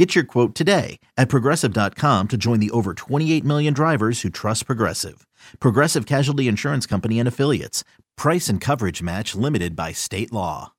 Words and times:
Get 0.00 0.14
your 0.14 0.24
quote 0.24 0.54
today 0.54 0.98
at 1.18 1.28
progressive.com 1.28 2.28
to 2.28 2.38
join 2.38 2.58
the 2.58 2.70
over 2.70 2.94
28 2.94 3.44
million 3.44 3.74
drivers 3.74 4.22
who 4.22 4.30
trust 4.30 4.64
Progressive. 4.64 5.26
Progressive 5.60 6.06
Casualty 6.06 6.48
Insurance 6.48 6.86
Company 6.86 7.18
and 7.18 7.28
Affiliates. 7.28 7.84
Price 8.16 8.48
and 8.48 8.62
coverage 8.62 9.02
match 9.02 9.34
limited 9.34 9.76
by 9.76 9.92
state 9.92 10.32
law. 10.32 10.72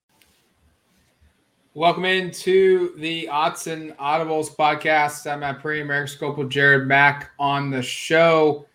Welcome 1.76 2.06
into 2.06 2.98
the 2.98 3.28
Odds 3.28 3.68
and 3.68 3.96
Audibles 4.00 4.56
podcast. 4.56 5.32
I'm 5.32 5.42
Matt 5.42 5.62
Prehm, 5.62 5.92
Eric 5.92 6.10
Skopil, 6.10 6.50
Jared 6.50 6.88
Mack 6.88 7.30
on 7.38 7.70
the 7.70 7.84
show. 7.84 8.66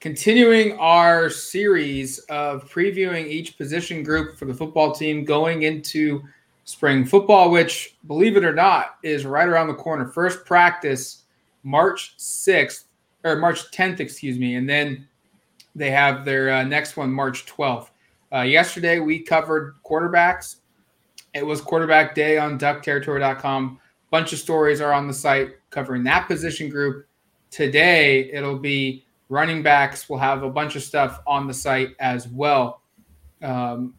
Continuing 0.00 0.78
our 0.78 1.28
series 1.28 2.20
of 2.30 2.70
previewing 2.70 3.26
each 3.26 3.58
position 3.58 4.02
group 4.02 4.38
for 4.38 4.46
the 4.46 4.54
football 4.54 4.92
team 4.92 5.26
going 5.26 5.64
into 5.64 6.22
spring 6.64 7.04
football, 7.04 7.50
which, 7.50 7.96
believe 8.06 8.36
it 8.36 8.44
or 8.44 8.54
not, 8.54 8.96
is 9.02 9.26
right 9.26 9.48
around 9.48 9.68
the 9.68 9.74
corner. 9.74 10.06
First 10.06 10.44
practice, 10.44 11.24
March 11.62 12.16
6th, 12.18 12.84
or 13.24 13.36
March 13.36 13.70
10th, 13.70 14.00
excuse 14.00 14.38
me. 14.38 14.56
And 14.56 14.68
then 14.68 15.06
they 15.74 15.90
have 15.90 16.24
their 16.24 16.52
uh, 16.52 16.64
next 16.64 16.96
one, 16.96 17.12
March 17.12 17.46
12th. 17.46 17.90
Uh, 18.32 18.42
yesterday, 18.42 18.98
we 18.98 19.20
covered 19.20 19.74
quarterbacks. 19.84 20.56
It 21.34 21.44
was 21.44 21.60
quarterback 21.60 22.14
day 22.14 22.38
on 22.38 22.58
duckterritory.com. 22.58 23.80
Bunch 24.10 24.32
of 24.32 24.38
stories 24.38 24.80
are 24.80 24.92
on 24.92 25.06
the 25.06 25.14
site 25.14 25.54
covering 25.70 26.04
that 26.04 26.28
position 26.28 26.68
group. 26.68 27.06
Today, 27.50 28.30
it'll 28.32 28.58
be 28.58 29.04
running 29.28 29.62
backs. 29.62 30.08
We'll 30.08 30.18
have 30.18 30.42
a 30.42 30.50
bunch 30.50 30.76
of 30.76 30.82
stuff 30.82 31.20
on 31.26 31.46
the 31.46 31.54
site 31.54 31.90
as 31.98 32.28
well, 32.28 32.82
um, 33.42 33.94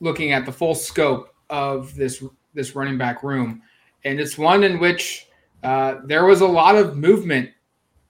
looking 0.00 0.32
at 0.32 0.44
the 0.44 0.52
full 0.52 0.74
scope 0.74 1.31
of 1.52 1.94
this 1.94 2.24
this 2.54 2.74
running 2.74 2.98
back 2.98 3.22
room, 3.22 3.62
and 4.04 4.18
it's 4.18 4.36
one 4.36 4.64
in 4.64 4.80
which 4.80 5.28
uh, 5.62 5.96
there 6.04 6.24
was 6.24 6.40
a 6.40 6.46
lot 6.46 6.74
of 6.74 6.96
movement 6.96 7.50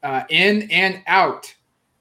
uh, 0.02 0.22
in 0.30 0.70
and 0.70 1.02
out 1.06 1.52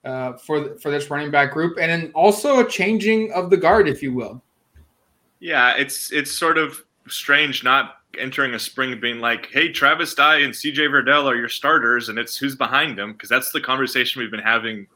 uh, 0.06 0.34
for 0.34 0.78
for 0.78 0.92
this 0.92 1.10
running 1.10 1.32
back 1.32 1.52
group, 1.52 1.78
and 1.78 1.92
then 1.92 2.12
also 2.14 2.66
a 2.66 2.70
changing 2.70 3.32
of 3.34 3.50
the 3.50 3.58
guard, 3.58 3.90
if 3.90 4.02
you 4.02 4.14
will. 4.14 4.42
Yeah, 5.40 5.76
it's 5.76 6.12
it's 6.12 6.32
sort 6.32 6.58
of 6.58 6.84
strange 7.08 7.64
not 7.64 7.96
entering 8.20 8.54
a 8.54 8.60
spring 8.60 9.00
being 9.00 9.20
like, 9.20 9.48
"Hey, 9.52 9.72
Travis 9.72 10.14
Dye 10.14 10.40
and 10.40 10.56
C.J. 10.56 10.88
Verdell 10.88 11.26
are 11.26 11.36
your 11.36 11.50
starters," 11.50 12.10
and 12.10 12.20
it's 12.20 12.38
who's 12.38 12.56
behind 12.56 12.98
them 12.98 13.14
because 13.14 13.30
that's 13.30 13.52
the 13.52 13.62
conversation 13.62 14.22
we've 14.22 14.32
been 14.32 14.40
having. 14.40 14.88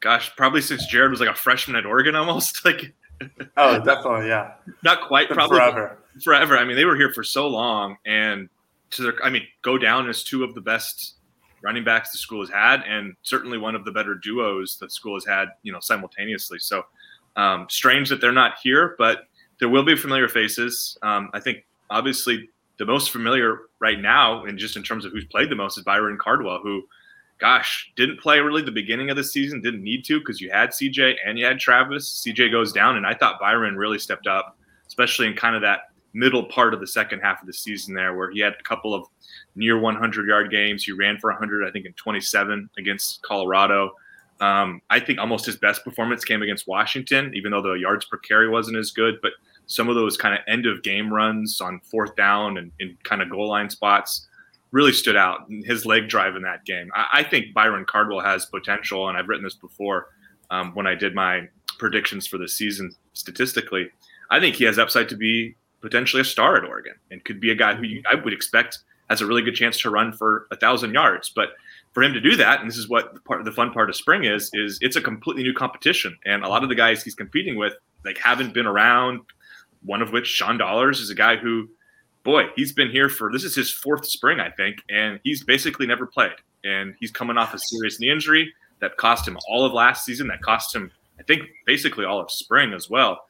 Gosh, 0.00 0.34
probably 0.34 0.62
since 0.62 0.86
Jared 0.86 1.10
was 1.10 1.20
like 1.20 1.28
a 1.28 1.34
freshman 1.34 1.76
at 1.76 1.86
Oregon, 1.86 2.16
almost 2.16 2.64
like 2.64 2.92
oh, 3.56 3.78
definitely, 3.84 4.28
yeah. 4.28 4.54
Not 4.82 5.02
quite, 5.06 5.28
probably 5.28 5.58
forever. 5.58 5.98
Forever. 6.22 6.58
I 6.58 6.64
mean, 6.64 6.76
they 6.76 6.84
were 6.84 6.96
here 6.96 7.12
for 7.12 7.22
so 7.22 7.48
long, 7.48 7.96
and 8.06 8.48
to 8.92 9.02
their, 9.02 9.24
I 9.24 9.30
mean, 9.30 9.42
go 9.62 9.78
down 9.78 10.08
as 10.08 10.24
two 10.24 10.44
of 10.44 10.54
the 10.54 10.60
best 10.60 11.14
running 11.62 11.84
backs 11.84 12.10
the 12.12 12.18
school 12.18 12.40
has 12.40 12.50
had, 12.50 12.82
and 12.82 13.14
certainly 13.22 13.58
one 13.58 13.74
of 13.74 13.84
the 13.84 13.92
better 13.92 14.14
duos 14.14 14.78
that 14.78 14.92
school 14.92 15.14
has 15.14 15.26
had, 15.26 15.48
you 15.62 15.72
know, 15.72 15.80
simultaneously. 15.80 16.58
So 16.58 16.84
um, 17.36 17.66
strange 17.68 18.08
that 18.08 18.20
they're 18.20 18.32
not 18.32 18.54
here, 18.62 18.94
but 18.98 19.28
there 19.58 19.68
will 19.68 19.84
be 19.84 19.96
familiar 19.96 20.28
faces. 20.28 20.96
Um, 21.02 21.30
I 21.32 21.40
think 21.40 21.64
obviously 21.90 22.48
the 22.78 22.86
most 22.86 23.10
familiar 23.10 23.58
right 23.78 24.00
now, 24.00 24.44
and 24.44 24.58
just 24.58 24.76
in 24.76 24.82
terms 24.82 25.04
of 25.04 25.12
who's 25.12 25.26
played 25.26 25.50
the 25.50 25.56
most, 25.56 25.76
is 25.76 25.84
Byron 25.84 26.18
Cardwell, 26.18 26.60
who 26.62 26.82
gosh, 27.40 27.90
didn't 27.96 28.20
play 28.20 28.38
really 28.38 28.62
the 28.62 28.70
beginning 28.70 29.10
of 29.10 29.16
the 29.16 29.24
season, 29.24 29.60
didn't 29.60 29.82
need 29.82 30.04
to 30.04 30.18
because 30.18 30.40
you 30.40 30.50
had 30.50 30.70
CJ 30.70 31.16
and 31.24 31.38
you 31.38 31.44
had 31.44 31.58
Travis. 31.58 32.24
CJ 32.26 32.50
goes 32.50 32.72
down, 32.72 32.96
and 32.96 33.06
I 33.06 33.14
thought 33.14 33.40
Byron 33.40 33.76
really 33.76 33.98
stepped 33.98 34.26
up, 34.26 34.56
especially 34.86 35.26
in 35.26 35.34
kind 35.34 35.56
of 35.56 35.62
that 35.62 35.90
middle 36.12 36.44
part 36.44 36.74
of 36.74 36.80
the 36.80 36.86
second 36.86 37.20
half 37.20 37.40
of 37.40 37.46
the 37.46 37.52
season 37.52 37.94
there, 37.94 38.14
where 38.14 38.30
he 38.30 38.40
had 38.40 38.54
a 38.58 38.62
couple 38.62 38.94
of 38.94 39.06
near 39.56 39.78
100 39.78 40.28
yard 40.28 40.50
games. 40.50 40.84
He 40.84 40.92
ran 40.92 41.18
for 41.18 41.30
100, 41.30 41.66
I 41.66 41.70
think, 41.70 41.86
in 41.86 41.92
27 41.94 42.68
against 42.78 43.22
Colorado. 43.22 43.92
Um, 44.40 44.80
I 44.88 45.00
think 45.00 45.18
almost 45.18 45.44
his 45.44 45.56
best 45.56 45.84
performance 45.84 46.24
came 46.24 46.42
against 46.42 46.66
Washington, 46.66 47.32
even 47.34 47.50
though 47.50 47.62
the 47.62 47.74
yards 47.74 48.06
per 48.06 48.16
carry 48.18 48.48
wasn't 48.48 48.76
as 48.76 48.90
good. 48.90 49.16
But 49.20 49.32
some 49.66 49.88
of 49.88 49.94
those 49.94 50.16
kind 50.16 50.34
of 50.34 50.40
end 50.48 50.66
of 50.66 50.82
game 50.82 51.12
runs 51.12 51.60
on 51.60 51.80
fourth 51.84 52.16
down 52.16 52.58
and 52.58 52.72
in 52.80 52.96
kind 53.04 53.22
of 53.22 53.30
goal 53.30 53.48
line 53.48 53.70
spots 53.70 54.26
really 54.72 54.92
stood 54.92 55.16
out. 55.16 55.46
His 55.64 55.84
leg 55.84 56.08
drive 56.08 56.36
in 56.36 56.42
that 56.42 56.64
game. 56.64 56.90
I, 56.94 57.06
I 57.12 57.22
think 57.22 57.54
Byron 57.54 57.84
Cardwell 57.88 58.20
has 58.20 58.46
potential, 58.46 59.08
and 59.08 59.18
I've 59.18 59.28
written 59.28 59.44
this 59.44 59.54
before 59.54 60.08
um, 60.50 60.72
when 60.74 60.86
I 60.86 60.94
did 60.94 61.14
my 61.14 61.48
predictions 61.78 62.26
for 62.26 62.38
the 62.38 62.48
season 62.48 62.92
statistically. 63.14 63.88
I 64.30 64.38
think 64.38 64.56
he 64.56 64.64
has 64.64 64.78
upside 64.78 65.08
to 65.08 65.16
be 65.16 65.56
potentially 65.80 66.20
a 66.20 66.24
star 66.24 66.56
at 66.56 66.64
Oregon 66.64 66.94
and 67.10 67.24
could 67.24 67.40
be 67.40 67.50
a 67.50 67.54
guy 67.54 67.74
who 67.74 67.84
you, 67.84 68.02
I 68.10 68.14
would 68.14 68.32
expect 68.32 68.78
has 69.08 69.20
a 69.20 69.26
really 69.26 69.42
good 69.42 69.56
chance 69.56 69.80
to 69.80 69.90
run 69.90 70.12
for 70.12 70.46
a 70.52 70.56
thousand 70.56 70.94
yards. 70.94 71.30
But 71.34 71.48
for 71.92 72.02
him 72.02 72.12
to 72.12 72.20
do 72.20 72.36
that, 72.36 72.60
and 72.60 72.70
this 72.70 72.78
is 72.78 72.88
what 72.88 73.14
the 73.14 73.20
part 73.20 73.44
the 73.44 73.52
fun 73.52 73.72
part 73.72 73.90
of 73.90 73.96
spring 73.96 74.24
is, 74.24 74.50
is 74.52 74.78
it's 74.80 74.96
a 74.96 75.00
completely 75.00 75.42
new 75.42 75.52
competition, 75.52 76.16
and 76.24 76.44
a 76.44 76.48
lot 76.48 76.62
of 76.62 76.68
the 76.68 76.74
guys 76.76 77.02
he's 77.02 77.16
competing 77.16 77.56
with 77.56 77.74
like 78.04 78.18
haven't 78.18 78.54
been 78.54 78.66
around. 78.66 79.20
One 79.82 80.02
of 80.02 80.12
which, 80.12 80.26
Sean 80.26 80.58
Dollars, 80.58 81.00
is 81.00 81.10
a 81.10 81.14
guy 81.14 81.36
who 81.36 81.68
boy, 82.24 82.44
he's 82.56 82.72
been 82.72 82.90
here 82.90 83.08
for 83.08 83.32
this 83.32 83.44
is 83.44 83.54
his 83.54 83.70
fourth 83.70 84.06
spring, 84.06 84.40
I 84.40 84.50
think, 84.50 84.82
and 84.90 85.20
he's 85.24 85.44
basically 85.44 85.86
never 85.86 86.06
played. 86.06 86.34
And 86.64 86.94
he's 87.00 87.10
coming 87.10 87.38
off 87.38 87.54
a 87.54 87.58
serious 87.58 88.00
knee 88.00 88.10
injury 88.10 88.52
that 88.80 88.96
cost 88.96 89.26
him 89.26 89.38
all 89.48 89.64
of 89.64 89.72
last 89.72 90.04
season, 90.04 90.28
that 90.28 90.42
cost 90.42 90.74
him, 90.74 90.90
I 91.18 91.22
think, 91.22 91.42
basically 91.66 92.04
all 92.04 92.20
of 92.20 92.30
spring 92.30 92.72
as 92.72 92.90
well. 92.90 93.24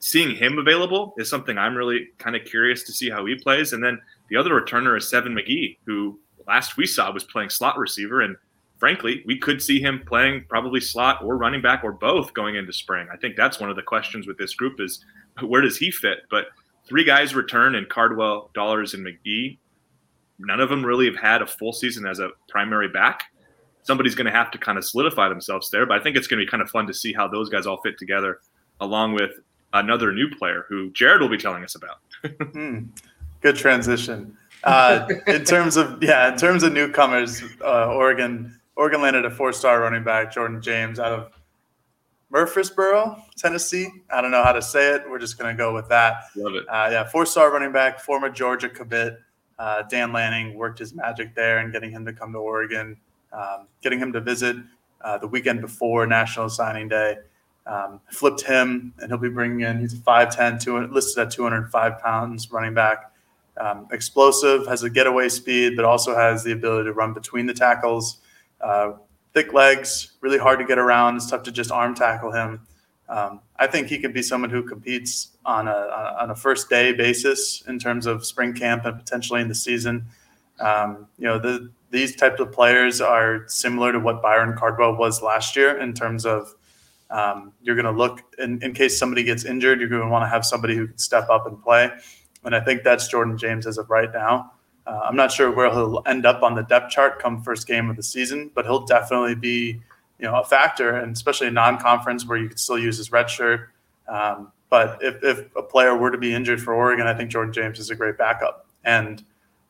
Seeing 0.00 0.36
him 0.36 0.58
available 0.58 1.14
is 1.18 1.28
something 1.28 1.58
I'm 1.58 1.74
really 1.74 2.08
kind 2.18 2.36
of 2.36 2.44
curious 2.44 2.84
to 2.84 2.92
see 2.92 3.10
how 3.10 3.26
he 3.26 3.34
plays. 3.34 3.72
And 3.72 3.82
then 3.82 4.00
the 4.28 4.36
other 4.36 4.50
returner 4.50 4.96
is 4.96 5.08
Seven 5.08 5.34
McGee, 5.34 5.78
who 5.86 6.20
last 6.46 6.76
we 6.76 6.86
saw 6.86 7.12
was 7.12 7.24
playing 7.24 7.50
slot 7.50 7.76
receiver. 7.78 8.20
And 8.20 8.36
frankly, 8.78 9.24
we 9.26 9.38
could 9.38 9.60
see 9.60 9.80
him 9.80 10.02
playing 10.06 10.44
probably 10.48 10.80
slot 10.80 11.22
or 11.24 11.36
running 11.36 11.62
back 11.62 11.82
or 11.82 11.92
both 11.92 12.32
going 12.32 12.54
into 12.54 12.72
spring. 12.72 13.08
I 13.12 13.16
think 13.16 13.34
that's 13.34 13.58
one 13.58 13.70
of 13.70 13.76
the 13.76 13.82
questions 13.82 14.28
with 14.28 14.38
this 14.38 14.54
group 14.54 14.80
is 14.80 15.04
where 15.42 15.62
does 15.62 15.78
he 15.78 15.90
fit? 15.90 16.18
But 16.30 16.46
three 16.88 17.04
guys 17.04 17.34
return 17.34 17.74
in 17.74 17.86
Cardwell, 17.86 18.50
Dollars, 18.54 18.94
and 18.94 19.06
McGee. 19.06 19.58
None 20.38 20.60
of 20.60 20.68
them 20.68 20.84
really 20.84 21.06
have 21.06 21.16
had 21.16 21.42
a 21.42 21.46
full 21.46 21.72
season 21.72 22.06
as 22.06 22.20
a 22.20 22.30
primary 22.48 22.88
back. 22.88 23.24
Somebody's 23.82 24.14
going 24.14 24.26
to 24.26 24.32
have 24.32 24.50
to 24.52 24.58
kind 24.58 24.78
of 24.78 24.84
solidify 24.84 25.28
themselves 25.28 25.70
there, 25.70 25.86
but 25.86 25.98
I 25.98 26.02
think 26.02 26.16
it's 26.16 26.26
going 26.26 26.38
to 26.38 26.46
be 26.46 26.50
kind 26.50 26.62
of 26.62 26.70
fun 26.70 26.86
to 26.86 26.94
see 26.94 27.12
how 27.12 27.26
those 27.28 27.48
guys 27.48 27.66
all 27.66 27.80
fit 27.82 27.98
together, 27.98 28.40
along 28.80 29.14
with 29.14 29.32
another 29.72 30.12
new 30.12 30.28
player 30.30 30.64
who 30.68 30.90
Jared 30.92 31.20
will 31.20 31.28
be 31.28 31.38
telling 31.38 31.64
us 31.64 31.74
about. 31.74 31.98
mm, 32.24 32.88
good 33.40 33.56
transition. 33.56 34.36
Uh, 34.64 35.08
in 35.26 35.44
terms 35.44 35.76
of 35.76 36.02
yeah, 36.02 36.32
in 36.32 36.38
terms 36.38 36.62
of 36.62 36.72
newcomers, 36.72 37.42
uh, 37.62 37.86
Oregon 37.86 38.58
Oregon 38.76 39.02
landed 39.02 39.24
a 39.24 39.30
four-star 39.30 39.80
running 39.80 40.04
back, 40.04 40.32
Jordan 40.32 40.60
James, 40.60 40.98
out 40.98 41.12
of 41.12 41.32
Murfreesboro, 42.30 43.22
Tennessee. 43.36 43.88
I 44.10 44.20
don't 44.20 44.30
know 44.30 44.42
how 44.42 44.52
to 44.52 44.60
say 44.60 44.94
it. 44.94 45.02
We're 45.08 45.18
just 45.18 45.38
going 45.38 45.54
to 45.54 45.58
go 45.58 45.74
with 45.74 45.88
that. 45.88 46.24
Love 46.36 46.54
it. 46.54 46.64
Uh, 46.68 46.88
yeah, 46.90 47.04
four 47.04 47.24
star 47.24 47.50
running 47.50 47.72
back, 47.72 48.00
former 48.00 48.28
Georgia 48.28 48.68
commit. 48.68 49.18
Uh, 49.58 49.82
Dan 49.82 50.12
Lanning 50.12 50.54
worked 50.54 50.78
his 50.78 50.94
magic 50.94 51.34
there 51.34 51.58
and 51.58 51.72
getting 51.72 51.90
him 51.90 52.04
to 52.04 52.12
come 52.12 52.32
to 52.32 52.38
Oregon, 52.38 52.96
um, 53.32 53.66
getting 53.82 53.98
him 53.98 54.12
to 54.12 54.20
visit 54.20 54.56
uh, 55.00 55.18
the 55.18 55.26
weekend 55.26 55.60
before 55.60 56.06
National 56.06 56.48
Signing 56.48 56.88
Day. 56.88 57.16
Um, 57.66 58.00
flipped 58.10 58.42
him, 58.42 58.94
and 58.98 59.10
he'll 59.10 59.18
be 59.18 59.28
bringing 59.28 59.60
in. 59.60 59.80
He's 59.80 59.94
5'10, 59.94 60.62
200, 60.62 60.90
listed 60.90 61.26
at 61.26 61.30
205 61.30 61.98
pounds, 61.98 62.50
running 62.50 62.72
back. 62.72 63.12
Um, 63.58 63.88
explosive, 63.90 64.66
has 64.66 64.84
a 64.84 64.90
getaway 64.90 65.28
speed, 65.28 65.76
but 65.76 65.84
also 65.84 66.14
has 66.14 66.44
the 66.44 66.52
ability 66.52 66.84
to 66.84 66.92
run 66.92 67.12
between 67.12 67.46
the 67.46 67.52
tackles. 67.52 68.18
Uh, 68.60 68.92
thick 69.38 69.52
legs, 69.52 70.12
really 70.20 70.38
hard 70.38 70.58
to 70.58 70.64
get 70.64 70.78
around. 70.78 71.14
It's 71.14 71.30
tough 71.30 71.44
to 71.44 71.52
just 71.52 71.70
arm 71.70 71.94
tackle 71.94 72.32
him. 72.32 72.66
Um, 73.08 73.40
I 73.56 73.68
think 73.68 73.86
he 73.86 73.98
could 73.98 74.12
be 74.12 74.20
someone 74.20 74.50
who 74.50 74.64
competes 74.64 75.28
on 75.46 75.68
a 75.68 76.16
on 76.20 76.30
a 76.30 76.34
first 76.34 76.68
day 76.68 76.92
basis 76.92 77.62
in 77.68 77.78
terms 77.78 78.06
of 78.06 78.26
spring 78.26 78.52
camp 78.52 78.84
and 78.84 78.96
potentially 78.98 79.40
in 79.40 79.48
the 79.48 79.54
season. 79.54 80.06
Um, 80.58 81.06
you 81.18 81.26
know, 81.26 81.38
the, 81.38 81.70
these 81.90 82.16
types 82.16 82.40
of 82.40 82.50
players 82.50 83.00
are 83.00 83.44
similar 83.46 83.92
to 83.92 84.00
what 84.00 84.20
Byron 84.20 84.58
Cardwell 84.58 84.96
was 84.96 85.22
last 85.22 85.54
year 85.54 85.78
in 85.78 85.94
terms 85.94 86.26
of 86.26 86.52
um, 87.10 87.52
you're 87.62 87.76
going 87.76 87.86
to 87.86 87.98
look 88.02 88.20
in, 88.38 88.60
in 88.62 88.74
case 88.74 88.98
somebody 88.98 89.22
gets 89.22 89.44
injured, 89.44 89.78
you're 89.78 89.88
going 89.88 90.02
to 90.02 90.08
want 90.08 90.24
to 90.24 90.28
have 90.28 90.44
somebody 90.44 90.74
who 90.74 90.88
can 90.88 90.98
step 90.98 91.30
up 91.30 91.46
and 91.46 91.62
play. 91.62 91.90
And 92.44 92.56
I 92.56 92.60
think 92.60 92.82
that's 92.82 93.06
Jordan 93.06 93.38
James 93.38 93.68
as 93.68 93.78
of 93.78 93.88
right 93.88 94.12
now. 94.12 94.52
Uh, 94.88 95.02
I'm 95.04 95.16
not 95.16 95.30
sure 95.30 95.50
where 95.50 95.70
he'll 95.70 96.02
end 96.06 96.24
up 96.24 96.42
on 96.42 96.54
the 96.54 96.62
depth 96.62 96.90
chart 96.90 97.18
come 97.18 97.42
first 97.42 97.66
game 97.66 97.90
of 97.90 97.96
the 97.96 98.02
season, 98.02 98.50
but 98.54 98.64
he'll 98.64 98.86
definitely 98.86 99.34
be 99.34 99.80
you 100.18 100.24
know 100.24 100.40
a 100.40 100.44
factor, 100.44 100.96
and 100.96 101.14
especially 101.14 101.48
a 101.48 101.50
non-conference 101.50 102.26
where 102.26 102.38
you 102.38 102.48
could 102.48 102.58
still 102.58 102.78
use 102.78 102.96
his 102.96 103.12
red 103.12 103.28
shirt. 103.28 103.68
Um, 104.08 104.50
but 104.70 104.98
if, 105.02 105.22
if 105.22 105.54
a 105.56 105.62
player 105.62 105.96
were 105.96 106.10
to 106.10 106.18
be 106.18 106.32
injured 106.34 106.62
for 106.62 106.74
Oregon, 106.74 107.06
I 107.06 107.14
think 107.14 107.30
Jordan 107.30 107.52
James 107.52 107.78
is 107.78 107.90
a 107.90 107.94
great 107.94 108.16
backup. 108.16 108.66
And 108.84 109.22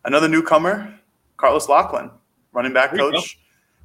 another 0.05 0.29
newcomer, 0.29 0.94
Carlos 1.37 1.67
Locklyn, 1.67 2.11
running 2.53 2.73
back 2.73 2.94
coach. 2.94 3.38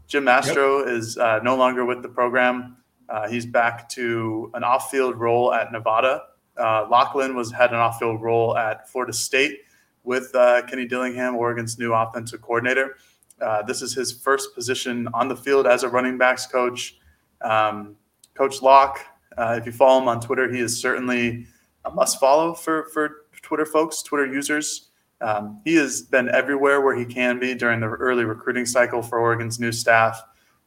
Jim 0.07 0.25
Mastro 0.25 0.79
yep. 0.79 0.87
is 0.89 1.17
uh, 1.17 1.39
no 1.43 1.55
longer 1.55 1.85
with 1.85 2.01
the 2.01 2.09
program. 2.09 2.77
Uh, 3.09 3.27
he's 3.27 3.45
back 3.45 3.89
to 3.89 4.51
an 4.53 4.63
off-field 4.63 5.15
role 5.15 5.53
at 5.53 5.71
Nevada. 5.71 6.23
Uh, 6.57 6.87
Locklyn 6.89 7.35
was 7.35 7.51
had 7.51 7.71
an 7.71 7.77
off-field 7.77 8.21
role 8.21 8.55
at 8.57 8.89
Florida 8.89 9.13
State 9.13 9.61
with 10.03 10.33
uh, 10.35 10.61
Kenny 10.63 10.85
Dillingham, 10.85 11.35
Oregon's 11.35 11.77
new 11.79 11.93
offensive 11.93 12.41
coordinator. 12.41 12.97
Uh, 13.41 13.61
this 13.63 13.81
is 13.81 13.93
his 13.93 14.11
first 14.11 14.53
position 14.53 15.07
on 15.13 15.27
the 15.27 15.35
field 15.35 15.67
as 15.67 15.83
a 15.83 15.89
running 15.89 16.17
backs 16.17 16.45
coach. 16.45 16.97
Um, 17.41 17.95
coach 18.35 18.61
Locke, 18.61 18.99
uh, 19.37 19.55
if 19.59 19.65
you 19.65 19.71
follow 19.71 20.01
him 20.01 20.07
on 20.07 20.21
Twitter, 20.21 20.51
he 20.51 20.59
is 20.59 20.79
certainly 20.79 21.45
a 21.85 21.91
must 21.91 22.19
follow 22.19 22.53
for, 22.53 22.85
for 22.85 23.25
Twitter 23.41 23.65
folks, 23.65 24.01
Twitter 24.01 24.25
users. 24.25 24.89
Um, 25.21 25.61
he 25.63 25.75
has 25.75 26.01
been 26.01 26.29
everywhere 26.29 26.81
where 26.81 26.95
he 26.95 27.05
can 27.05 27.39
be 27.39 27.53
during 27.53 27.79
the 27.79 27.87
early 27.87 28.25
recruiting 28.25 28.65
cycle 28.65 29.01
for 29.01 29.19
Oregon's 29.19 29.59
new 29.59 29.71
staff, 29.71 30.21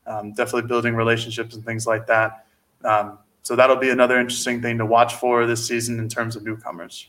um, 0.06 0.32
definitely 0.32 0.68
building 0.68 0.94
relationships 0.94 1.54
and 1.54 1.64
things 1.64 1.86
like 1.86 2.06
that. 2.06 2.46
Um, 2.84 3.18
so 3.42 3.54
that'll 3.54 3.76
be 3.76 3.90
another 3.90 4.18
interesting 4.18 4.60
thing 4.60 4.78
to 4.78 4.86
watch 4.86 5.14
for 5.14 5.46
this 5.46 5.66
season 5.66 5.98
in 5.98 6.08
terms 6.08 6.36
of 6.36 6.42
newcomers. 6.42 7.08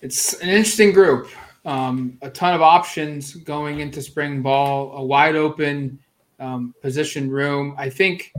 It's 0.00 0.34
an 0.34 0.48
interesting 0.48 0.92
group. 0.92 1.28
Um, 1.64 2.18
a 2.22 2.30
ton 2.30 2.54
of 2.54 2.62
options 2.62 3.34
going 3.34 3.80
into 3.80 4.00
spring 4.00 4.42
ball, 4.42 4.92
a 4.96 5.04
wide 5.04 5.34
open 5.34 5.98
um, 6.38 6.74
position 6.80 7.28
room. 7.28 7.74
I 7.76 7.90
think 7.90 8.32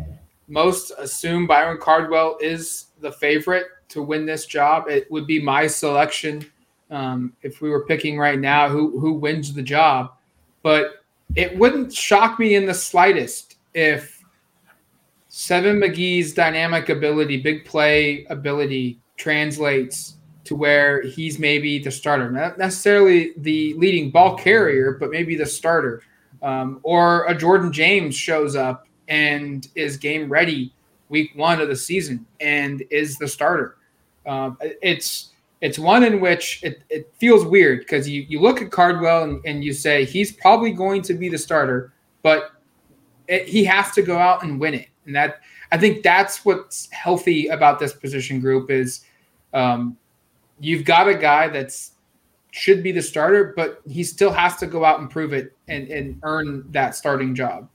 most 0.47 0.91
assume 0.97 1.45
Byron 1.45 1.77
Cardwell 1.81 2.37
is 2.39 2.87
the 3.01 3.11
favorite 3.11 3.67
to 3.89 4.01
win 4.01 4.25
this 4.25 4.45
job. 4.45 4.87
It 4.87 5.11
would 5.11 5.27
be 5.27 5.41
my 5.41 5.67
selection 5.67 6.49
um, 6.89 7.33
if 7.41 7.61
we 7.61 7.69
were 7.69 7.85
picking 7.85 8.17
right 8.17 8.39
now 8.39 8.69
who 8.69 8.97
who 8.99 9.13
wins 9.13 9.53
the 9.53 9.61
job. 9.61 10.13
But 10.63 11.03
it 11.35 11.57
wouldn't 11.57 11.93
shock 11.93 12.39
me 12.39 12.55
in 12.55 12.65
the 12.65 12.73
slightest 12.73 13.57
if 13.73 14.23
Seven 15.27 15.79
McGee's 15.79 16.33
dynamic 16.33 16.89
ability, 16.89 17.37
big 17.41 17.65
play 17.65 18.25
ability 18.29 18.99
translates 19.17 20.15
to 20.49 20.55
where 20.55 21.03
he's 21.03 21.37
maybe 21.37 21.77
the 21.77 21.91
starter, 21.91 22.31
not 22.31 22.57
necessarily 22.57 23.33
the 23.37 23.75
leading 23.75 24.09
ball 24.09 24.35
carrier, 24.35 24.97
but 24.99 25.11
maybe 25.11 25.35
the 25.35 25.45
starter. 25.45 26.01
Um, 26.41 26.79
or 26.81 27.25
a 27.25 27.37
Jordan 27.37 27.71
James 27.71 28.15
shows 28.15 28.55
up 28.55 28.87
and 29.07 29.67
is 29.75 29.95
game 29.95 30.27
ready 30.27 30.73
week 31.09 31.33
one 31.35 31.61
of 31.61 31.67
the 31.67 31.75
season 31.75 32.25
and 32.39 32.83
is 32.89 33.19
the 33.19 33.27
starter. 33.27 33.77
Um, 34.25 34.57
it's 34.59 35.33
it's 35.61 35.77
one 35.77 36.03
in 36.03 36.19
which 36.19 36.63
it, 36.63 36.81
it 36.89 37.13
feels 37.19 37.45
weird 37.45 37.81
because 37.81 38.09
you, 38.09 38.25
you 38.27 38.41
look 38.41 38.59
at 38.59 38.71
Cardwell 38.71 39.25
and, 39.25 39.45
and 39.45 39.63
you 39.63 39.71
say 39.71 40.03
he's 40.03 40.31
probably 40.31 40.71
going 40.71 41.03
to 41.03 41.13
be 41.13 41.29
the 41.29 41.37
starter, 41.37 41.93
but 42.23 42.53
it, 43.27 43.47
he 43.47 43.63
has 43.65 43.91
to 43.91 44.01
go 44.01 44.17
out 44.17 44.41
and 44.41 44.59
win 44.59 44.73
it. 44.73 44.87
And 45.05 45.15
that 45.15 45.41
I 45.71 45.77
think 45.77 46.01
that's 46.01 46.43
what's 46.43 46.89
healthy 46.91 47.49
about 47.49 47.77
this 47.77 47.93
position 47.93 48.39
group 48.39 48.71
is 48.71 49.01
um, 49.53 49.95
you've 50.59 50.85
got 50.85 51.07
a 51.07 51.15
guy 51.15 51.47
that's 51.47 51.93
should 52.51 52.81
be 52.81 52.91
the 52.91 53.01
starter, 53.01 53.53
but 53.55 53.81
he 53.87 54.03
still 54.03 54.31
has 54.31 54.55
to 54.57 54.67
go 54.67 54.83
out 54.83 54.99
and 54.99 55.09
prove 55.09 55.33
it 55.33 55.55
and, 55.67 55.87
and 55.89 56.19
earn 56.23 56.65
that 56.71 56.95
starting 56.95 57.35
job. 57.35 57.69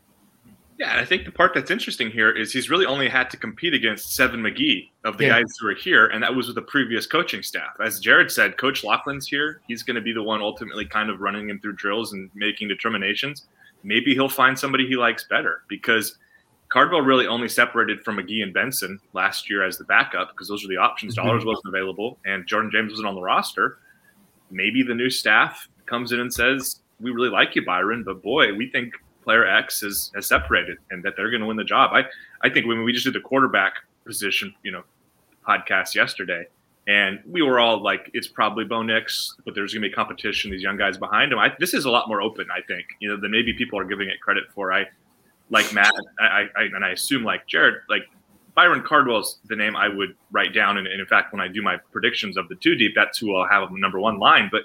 Yeah, 0.78 0.90
and 0.90 1.00
I 1.00 1.04
think 1.04 1.24
the 1.24 1.30
part 1.30 1.54
that's 1.54 1.70
interesting 1.70 2.10
here 2.10 2.30
is 2.30 2.52
he's 2.52 2.68
really 2.68 2.84
only 2.84 3.08
had 3.08 3.30
to 3.30 3.36
compete 3.36 3.74
against 3.74 4.16
Seven 4.16 4.40
McGee 4.40 4.90
of 5.04 5.18
the 5.18 5.26
yeah. 5.26 5.40
guys 5.40 5.44
who 5.60 5.68
are 5.68 5.74
here, 5.74 6.06
and 6.06 6.20
that 6.24 6.34
was 6.34 6.48
with 6.48 6.56
the 6.56 6.62
previous 6.62 7.06
coaching 7.06 7.44
staff. 7.44 7.76
As 7.84 8.00
Jared 8.00 8.30
said, 8.30 8.56
Coach 8.58 8.82
Locklyn's 8.82 9.28
here. 9.28 9.60
He's 9.68 9.84
going 9.84 9.94
to 9.94 10.00
be 10.00 10.12
the 10.12 10.22
one 10.22 10.42
ultimately 10.42 10.84
kind 10.84 11.10
of 11.10 11.20
running 11.20 11.48
him 11.48 11.60
through 11.60 11.74
drills 11.74 12.12
and 12.12 12.28
making 12.34 12.66
determinations. 12.66 13.46
Maybe 13.84 14.14
he'll 14.14 14.28
find 14.28 14.58
somebody 14.58 14.88
he 14.88 14.96
likes 14.96 15.24
better 15.24 15.62
because 15.68 16.18
Cardwell 16.74 17.02
really 17.02 17.28
only 17.28 17.48
separated 17.48 18.02
from 18.02 18.16
McGee 18.16 18.42
and 18.42 18.52
Benson 18.52 18.98
last 19.12 19.48
year 19.48 19.62
as 19.62 19.78
the 19.78 19.84
backup 19.84 20.32
because 20.32 20.48
those 20.48 20.64
were 20.64 20.68
the 20.68 20.76
options. 20.76 21.16
Mm-hmm. 21.16 21.28
Dollars 21.28 21.44
wasn't 21.44 21.68
available, 21.68 22.18
and 22.26 22.44
Jordan 22.48 22.68
James 22.72 22.90
wasn't 22.90 23.06
on 23.06 23.14
the 23.14 23.22
roster. 23.22 23.78
Maybe 24.50 24.82
the 24.82 24.92
new 24.92 25.08
staff 25.08 25.68
comes 25.86 26.10
in 26.10 26.18
and 26.18 26.34
says, 26.34 26.80
"We 26.98 27.12
really 27.12 27.28
like 27.28 27.54
you, 27.54 27.64
Byron, 27.64 28.02
but 28.02 28.24
boy, 28.24 28.52
we 28.54 28.70
think 28.70 28.92
player 29.22 29.46
X 29.46 29.82
has, 29.82 30.10
has 30.16 30.26
separated 30.26 30.78
and 30.90 31.00
that 31.04 31.14
they're 31.16 31.30
going 31.30 31.42
to 31.42 31.46
win 31.46 31.56
the 31.56 31.62
job. 31.62 31.92
I, 31.94 32.02
I 32.42 32.50
think 32.50 32.66
when 32.66 32.82
we 32.82 32.92
just 32.92 33.04
did 33.04 33.14
the 33.14 33.20
quarterback 33.20 33.74
position, 34.04 34.52
you 34.64 34.72
know, 34.72 34.82
podcast 35.48 35.94
yesterday, 35.94 36.44
and 36.88 37.20
we 37.24 37.40
were 37.42 37.60
all 37.60 37.80
like, 37.80 38.10
it's 38.14 38.26
probably 38.26 38.64
Bo 38.64 38.82
Nix, 38.82 39.36
but 39.44 39.54
there's 39.54 39.72
going 39.72 39.82
to 39.82 39.88
be 39.88 39.94
competition. 39.94 40.50
These 40.50 40.62
young 40.62 40.76
guys 40.76 40.98
behind 40.98 41.32
him. 41.32 41.38
I, 41.38 41.52
this 41.60 41.72
is 41.72 41.84
a 41.84 41.90
lot 41.90 42.08
more 42.08 42.20
open, 42.20 42.48
I 42.52 42.62
think, 42.66 42.84
you 42.98 43.08
know, 43.08 43.16
than 43.16 43.30
maybe 43.30 43.54
people 43.54 43.78
are 43.78 43.84
giving 43.84 44.08
it 44.08 44.20
credit 44.20 44.44
for. 44.52 44.72
I 44.72 44.86
like 45.54 45.72
Matt, 45.72 45.94
I, 46.18 46.48
I 46.56 46.62
and 46.64 46.84
I 46.84 46.90
assume 46.90 47.22
like 47.22 47.46
Jared, 47.46 47.76
like 47.88 48.02
Byron 48.54 48.82
Cardwell's 48.82 49.38
the 49.48 49.56
name 49.56 49.76
I 49.76 49.88
would 49.88 50.16
write 50.32 50.52
down. 50.52 50.78
And, 50.78 50.86
and, 50.86 51.00
in 51.00 51.06
fact, 51.06 51.32
when 51.32 51.40
I 51.40 51.48
do 51.48 51.62
my 51.62 51.76
predictions 51.92 52.36
of 52.36 52.48
the 52.48 52.56
two 52.56 52.74
deep, 52.74 52.92
that's 52.94 53.18
who 53.18 53.34
I'll 53.34 53.48
have 53.48 53.62
on 53.62 53.72
the 53.72 53.78
number 53.78 54.00
one 54.00 54.18
line. 54.18 54.48
But 54.50 54.62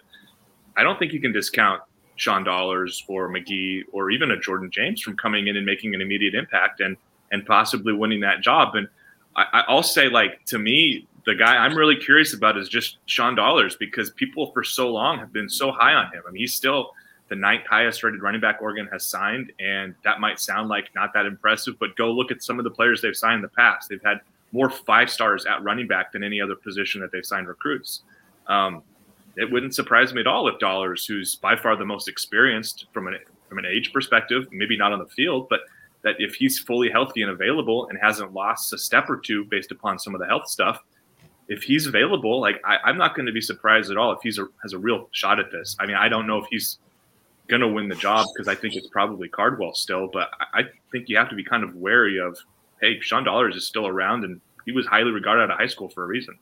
I 0.75 0.83
don't 0.83 0.97
think 0.97 1.13
you 1.13 1.21
can 1.21 1.31
discount 1.31 1.81
Sean 2.15 2.43
Dollars 2.43 3.03
or 3.07 3.29
McGee 3.29 3.83
or 3.91 4.09
even 4.09 4.31
a 4.31 4.39
Jordan 4.39 4.71
James 4.71 4.99
from 4.99 5.15
coming 5.15 5.47
in 5.47 5.55
and 5.55 5.65
making 5.65 5.93
an 5.93 6.01
immediate 6.01 6.35
impact 6.35 6.81
and 6.81 6.97
and 7.31 7.45
possibly 7.45 7.93
winning 7.93 8.21
that 8.21 8.41
job. 8.41 8.73
And 8.73 8.87
I, 9.35 9.63
I'll 9.67 9.83
say, 9.83 10.09
like 10.09 10.43
to 10.45 10.57
me, 10.57 11.07
the 11.27 11.35
guy 11.35 11.57
I'm 11.57 11.75
really 11.75 11.95
curious 11.95 12.33
about 12.33 12.57
is 12.57 12.67
just 12.67 12.97
Sean 13.05 13.35
Dollars 13.35 13.75
because 13.75 14.09
people 14.09 14.51
for 14.53 14.63
so 14.63 14.91
long 14.91 15.19
have 15.19 15.31
been 15.31 15.49
so 15.49 15.71
high 15.71 15.93
on 15.93 16.11
him. 16.11 16.23
I 16.27 16.31
mean, 16.31 16.41
he's 16.41 16.55
still 16.55 16.93
the 17.29 17.35
ninth 17.35 17.65
highest 17.67 18.03
rated 18.03 18.21
running 18.21 18.41
back 18.41 18.59
Oregon 18.61 18.87
has 18.91 19.05
signed, 19.05 19.51
and 19.59 19.95
that 20.03 20.19
might 20.19 20.39
sound 20.39 20.67
like 20.69 20.89
not 20.95 21.13
that 21.13 21.25
impressive, 21.25 21.77
but 21.79 21.95
go 21.95 22.11
look 22.11 22.31
at 22.31 22.43
some 22.43 22.59
of 22.59 22.63
the 22.63 22.71
players 22.71 23.01
they've 23.01 23.15
signed 23.15 23.35
in 23.35 23.41
the 23.41 23.49
past. 23.49 23.89
They've 23.89 24.03
had 24.03 24.21
more 24.51 24.69
five 24.69 25.09
stars 25.09 25.45
at 25.45 25.63
running 25.63 25.87
back 25.87 26.11
than 26.11 26.23
any 26.23 26.41
other 26.41 26.55
position 26.55 27.01
that 27.01 27.11
they've 27.11 27.25
signed 27.25 27.47
recruits. 27.47 28.01
Um, 28.47 28.81
it 29.37 29.49
wouldn't 29.49 29.75
surprise 29.75 30.13
me 30.13 30.21
at 30.21 30.27
all 30.27 30.47
if 30.47 30.59
Dollars, 30.59 31.05
who's 31.05 31.35
by 31.35 31.55
far 31.55 31.75
the 31.75 31.85
most 31.85 32.07
experienced 32.07 32.87
from 32.93 33.07
an 33.07 33.17
from 33.47 33.57
an 33.57 33.65
age 33.65 33.91
perspective, 33.93 34.45
maybe 34.51 34.77
not 34.77 34.91
on 34.91 34.99
the 34.99 35.07
field, 35.07 35.47
but 35.49 35.61
that 36.03 36.15
if 36.19 36.35
he's 36.35 36.59
fully 36.59 36.89
healthy 36.89 37.23
and 37.23 37.31
available 37.31 37.87
and 37.89 37.97
hasn't 37.99 38.31
lost 38.31 38.71
a 38.73 38.77
step 38.77 39.09
or 39.09 39.17
two 39.17 39.43
based 39.45 39.71
upon 39.71 39.97
some 39.97 40.13
of 40.13 40.21
the 40.21 40.27
health 40.27 40.47
stuff, 40.47 40.83
if 41.47 41.63
he's 41.63 41.87
available, 41.87 42.39
like 42.39 42.61
I, 42.63 42.89
am 42.89 42.97
not 42.97 43.15
going 43.15 43.25
to 43.25 43.31
be 43.31 43.41
surprised 43.41 43.89
at 43.89 43.97
all 43.97 44.11
if 44.11 44.19
he's 44.21 44.37
a, 44.37 44.47
has 44.61 44.73
a 44.73 44.77
real 44.77 45.09
shot 45.11 45.39
at 45.39 45.51
this. 45.51 45.75
I 45.79 45.87
mean, 45.87 45.95
I 45.95 46.07
don't 46.07 46.27
know 46.27 46.37
if 46.37 46.45
he's 46.49 46.77
going 47.49 47.61
to 47.61 47.67
win 47.67 47.89
the 47.89 47.95
job 47.95 48.27
because 48.33 48.47
I 48.47 48.55
think 48.55 48.75
it's 48.75 48.87
probably 48.87 49.27
Cardwell 49.27 49.73
still, 49.73 50.07
but 50.11 50.29
I, 50.53 50.63
think 50.91 51.09
you 51.09 51.17
have 51.17 51.29
to 51.29 51.35
be 51.35 51.43
kind 51.43 51.63
of 51.63 51.75
wary 51.75 52.19
of, 52.19 52.39
hey, 52.81 52.99
Sean 53.01 53.23
Dollars 53.23 53.55
is 53.55 53.65
still 53.65 53.85
around 53.85 54.23
and 54.23 54.41
he 54.65 54.71
was 54.71 54.87
highly 54.87 55.11
regarded 55.11 55.43
out 55.43 55.51
of 55.51 55.57
high 55.57 55.67
school 55.67 55.89
for 55.89 56.03
a 56.03 56.07
reason. 56.07 56.37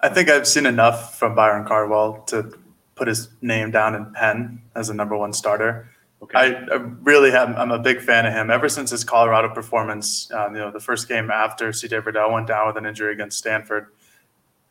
I 0.00 0.08
think 0.08 0.30
I've 0.30 0.48
seen 0.48 0.64
enough 0.64 1.18
from 1.18 1.34
Byron 1.34 1.66
Cardwell 1.66 2.22
to 2.28 2.56
put 2.94 3.08
his 3.08 3.28
name 3.42 3.70
down 3.70 3.94
in 3.94 4.12
pen 4.12 4.62
as 4.74 4.88
a 4.88 4.94
number 4.94 5.16
one 5.16 5.32
starter. 5.32 5.90
Okay. 6.22 6.38
I, 6.38 6.74
I 6.74 6.76
really 7.02 7.30
have. 7.30 7.56
I'm 7.56 7.70
a 7.70 7.78
big 7.78 8.00
fan 8.00 8.26
of 8.26 8.32
him 8.32 8.50
ever 8.50 8.68
since 8.68 8.90
his 8.90 9.04
Colorado 9.04 9.52
performance. 9.54 10.30
Um, 10.32 10.54
you 10.54 10.60
know, 10.60 10.70
the 10.70 10.80
first 10.80 11.08
game 11.08 11.30
after 11.30 11.70
CJ 11.70 12.02
Verdell 12.02 12.32
went 12.32 12.46
down 12.46 12.66
with 12.66 12.76
an 12.76 12.84
injury 12.84 13.12
against 13.12 13.38
Stanford. 13.38 13.86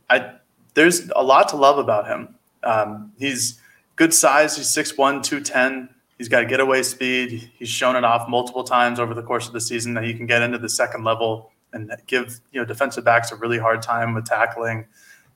I 0.09 0.33
there's 0.75 1.09
a 1.15 1.23
lot 1.23 1.49
to 1.49 1.55
love 1.55 1.79
about 1.79 2.07
him. 2.07 2.35
Um, 2.63 3.13
he's 3.17 3.59
good 3.99 4.13
size. 4.13 4.55
He's 4.55 4.67
6'1", 4.67 5.21
210. 5.21 5.89
He's 6.17 6.29
got 6.29 6.47
getaway 6.47 6.81
speed. 6.83 7.51
He's 7.59 7.69
shown 7.69 7.97
it 7.97 8.03
off 8.05 8.29
multiple 8.29 8.63
times 8.63 8.99
over 8.99 9.13
the 9.13 9.21
course 9.21 9.45
of 9.45 9.53
the 9.53 9.61
season 9.61 9.93
that 9.93 10.05
he 10.05 10.13
can 10.13 10.25
get 10.25 10.41
into 10.41 10.57
the 10.57 10.69
second 10.69 11.03
level 11.03 11.51
and 11.73 11.91
give 12.07 12.39
you 12.51 12.59
know 12.59 12.65
defensive 12.65 13.05
backs 13.05 13.31
a 13.31 13.35
really 13.35 13.59
hard 13.59 13.81
time 13.81 14.13
with 14.15 14.25
tackling. 14.25 14.85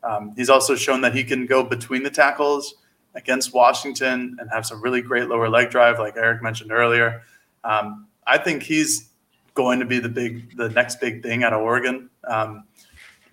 Um, 0.02 0.34
he's 0.36 0.50
also 0.50 0.76
shown 0.76 1.02
that 1.02 1.14
he 1.14 1.24
can 1.24 1.46
go 1.46 1.64
between 1.64 2.04
the 2.04 2.10
tackles 2.10 2.76
against 3.16 3.54
Washington 3.54 4.36
and 4.40 4.50
have 4.52 4.66
some 4.66 4.82
really 4.82 5.02
great 5.02 5.28
lower 5.28 5.50
leg 5.50 5.70
drive, 5.70 6.00
like 6.00 6.16
Eric 6.18 6.42
mentioned 6.42 6.72
earlier. 6.72 7.22
Um, 7.64 8.08
I 8.26 8.38
think 8.38 8.64
he's 8.64 9.10
going 9.54 9.80
to 9.80 9.86
be 9.86 10.00
the 10.00 10.10
big, 10.10 10.58
the 10.58 10.70
next 10.70 11.00
big 11.00 11.22
thing 11.22 11.44
out 11.44 11.54
of 11.54 11.62
Oregon. 11.62 12.10
Um, 12.24 12.64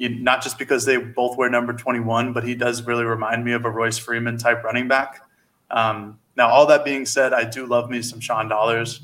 not 0.08 0.42
just 0.42 0.58
because 0.58 0.84
they 0.84 0.96
both 0.96 1.36
wear 1.36 1.50
number 1.50 1.72
21, 1.72 2.32
but 2.32 2.42
he 2.42 2.54
does 2.54 2.82
really 2.86 3.04
remind 3.04 3.44
me 3.44 3.52
of 3.52 3.64
a 3.64 3.70
Royce 3.70 3.98
Freeman 3.98 4.38
type 4.38 4.64
running 4.64 4.88
back. 4.88 5.22
Um, 5.70 6.18
now, 6.36 6.48
all 6.48 6.66
that 6.66 6.84
being 6.84 7.04
said, 7.04 7.32
I 7.32 7.44
do 7.44 7.66
love 7.66 7.90
me 7.90 8.02
some 8.02 8.18
Sean 8.18 8.48
Dollars. 8.48 9.00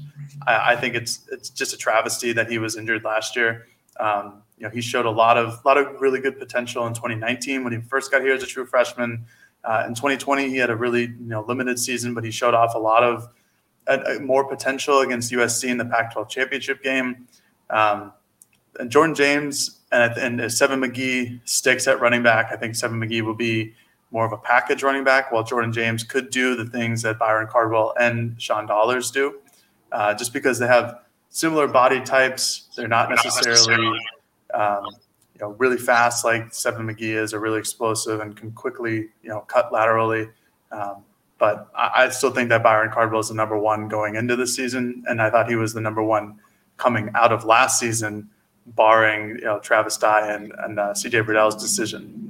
I, 0.46 0.72
I, 0.72 0.76
think 0.76 0.94
it's 0.94 1.20
it's 1.30 1.50
just 1.50 1.74
a 1.74 1.76
travesty 1.76 2.32
that 2.32 2.50
he 2.50 2.58
was 2.58 2.76
injured 2.76 3.04
last 3.04 3.36
year. 3.36 3.66
Um, 4.00 4.42
you 4.58 4.64
know, 4.64 4.70
he 4.70 4.80
showed 4.80 5.06
a 5.06 5.10
lot 5.10 5.36
of 5.36 5.62
lot 5.64 5.76
of 5.76 6.00
really 6.00 6.20
good 6.20 6.38
potential 6.38 6.86
in 6.86 6.94
2019 6.94 7.62
when 7.62 7.72
he 7.72 7.80
first 7.80 8.10
got 8.10 8.22
here 8.22 8.32
as 8.32 8.42
a 8.42 8.46
true 8.46 8.64
freshman. 8.64 9.26
Uh, 9.64 9.84
in 9.86 9.94
2020, 9.94 10.48
he 10.48 10.56
had 10.56 10.70
a 10.70 10.76
really 10.76 11.02
you 11.02 11.16
know 11.20 11.44
limited 11.46 11.78
season, 11.78 12.14
but 12.14 12.24
he 12.24 12.30
showed 12.30 12.54
off 12.54 12.74
a 12.74 12.78
lot 12.78 13.02
of 13.02 13.28
more 14.20 14.48
potential 14.48 15.00
against 15.00 15.30
USC 15.30 15.68
in 15.68 15.76
the 15.76 15.84
Pac-12 15.84 16.28
championship 16.28 16.82
game. 16.82 17.28
Um, 17.70 18.12
and 18.80 18.90
Jordan 18.90 19.14
James 19.14 19.80
and, 19.96 20.16
and 20.18 20.40
if 20.40 20.52
Seven 20.52 20.80
McGee 20.80 21.40
sticks 21.44 21.86
at 21.86 22.00
running 22.00 22.22
back, 22.22 22.52
I 22.52 22.56
think 22.56 22.74
Seven 22.74 23.00
McGee 23.00 23.22
will 23.22 23.34
be 23.34 23.74
more 24.10 24.24
of 24.24 24.32
a 24.32 24.36
package 24.36 24.82
running 24.82 25.04
back, 25.04 25.32
while 25.32 25.42
Jordan 25.42 25.72
James 25.72 26.04
could 26.04 26.30
do 26.30 26.54
the 26.54 26.66
things 26.66 27.02
that 27.02 27.18
Byron 27.18 27.48
Cardwell 27.50 27.94
and 27.98 28.40
Sean 28.40 28.66
Dollars 28.66 29.10
do, 29.10 29.40
uh, 29.92 30.14
just 30.14 30.32
because 30.32 30.58
they 30.58 30.66
have 30.66 31.00
similar 31.28 31.66
body 31.66 32.00
types. 32.00 32.68
They're 32.76 32.88
not 32.88 33.10
necessarily, 33.10 33.98
um, 34.54 34.86
you 35.34 35.40
know, 35.40 35.50
really 35.58 35.76
fast 35.76 36.24
like 36.24 36.54
Seven 36.54 36.86
McGee 36.86 37.20
is, 37.20 37.34
or 37.34 37.40
really 37.40 37.58
explosive 37.58 38.20
and 38.20 38.36
can 38.36 38.52
quickly, 38.52 39.08
you 39.22 39.28
know, 39.28 39.40
cut 39.40 39.72
laterally. 39.72 40.28
Um, 40.70 41.04
but 41.38 41.68
I, 41.74 42.04
I, 42.04 42.08
still 42.08 42.30
think 42.30 42.48
that 42.48 42.62
Byron 42.62 42.90
Cardwell 42.90 43.20
is 43.20 43.28
the 43.28 43.34
number 43.34 43.58
one 43.58 43.88
going 43.88 44.16
into 44.16 44.36
the 44.36 44.46
season, 44.46 45.04
and 45.06 45.20
I 45.20 45.30
thought 45.30 45.48
he 45.48 45.56
was 45.56 45.74
the 45.74 45.80
number 45.80 46.02
one 46.02 46.40
coming 46.76 47.10
out 47.14 47.32
of 47.32 47.44
last 47.44 47.78
season, 47.78 48.30
barring 48.68 49.30
you 49.30 49.44
know 49.44 49.58
Travis 49.60 49.96
Dye 49.96 50.32
and, 50.32 50.52
and 50.58 50.78
uh, 50.78 50.92
CJ 50.92 51.24
Verdell's 51.24 51.60
decision 51.60 52.26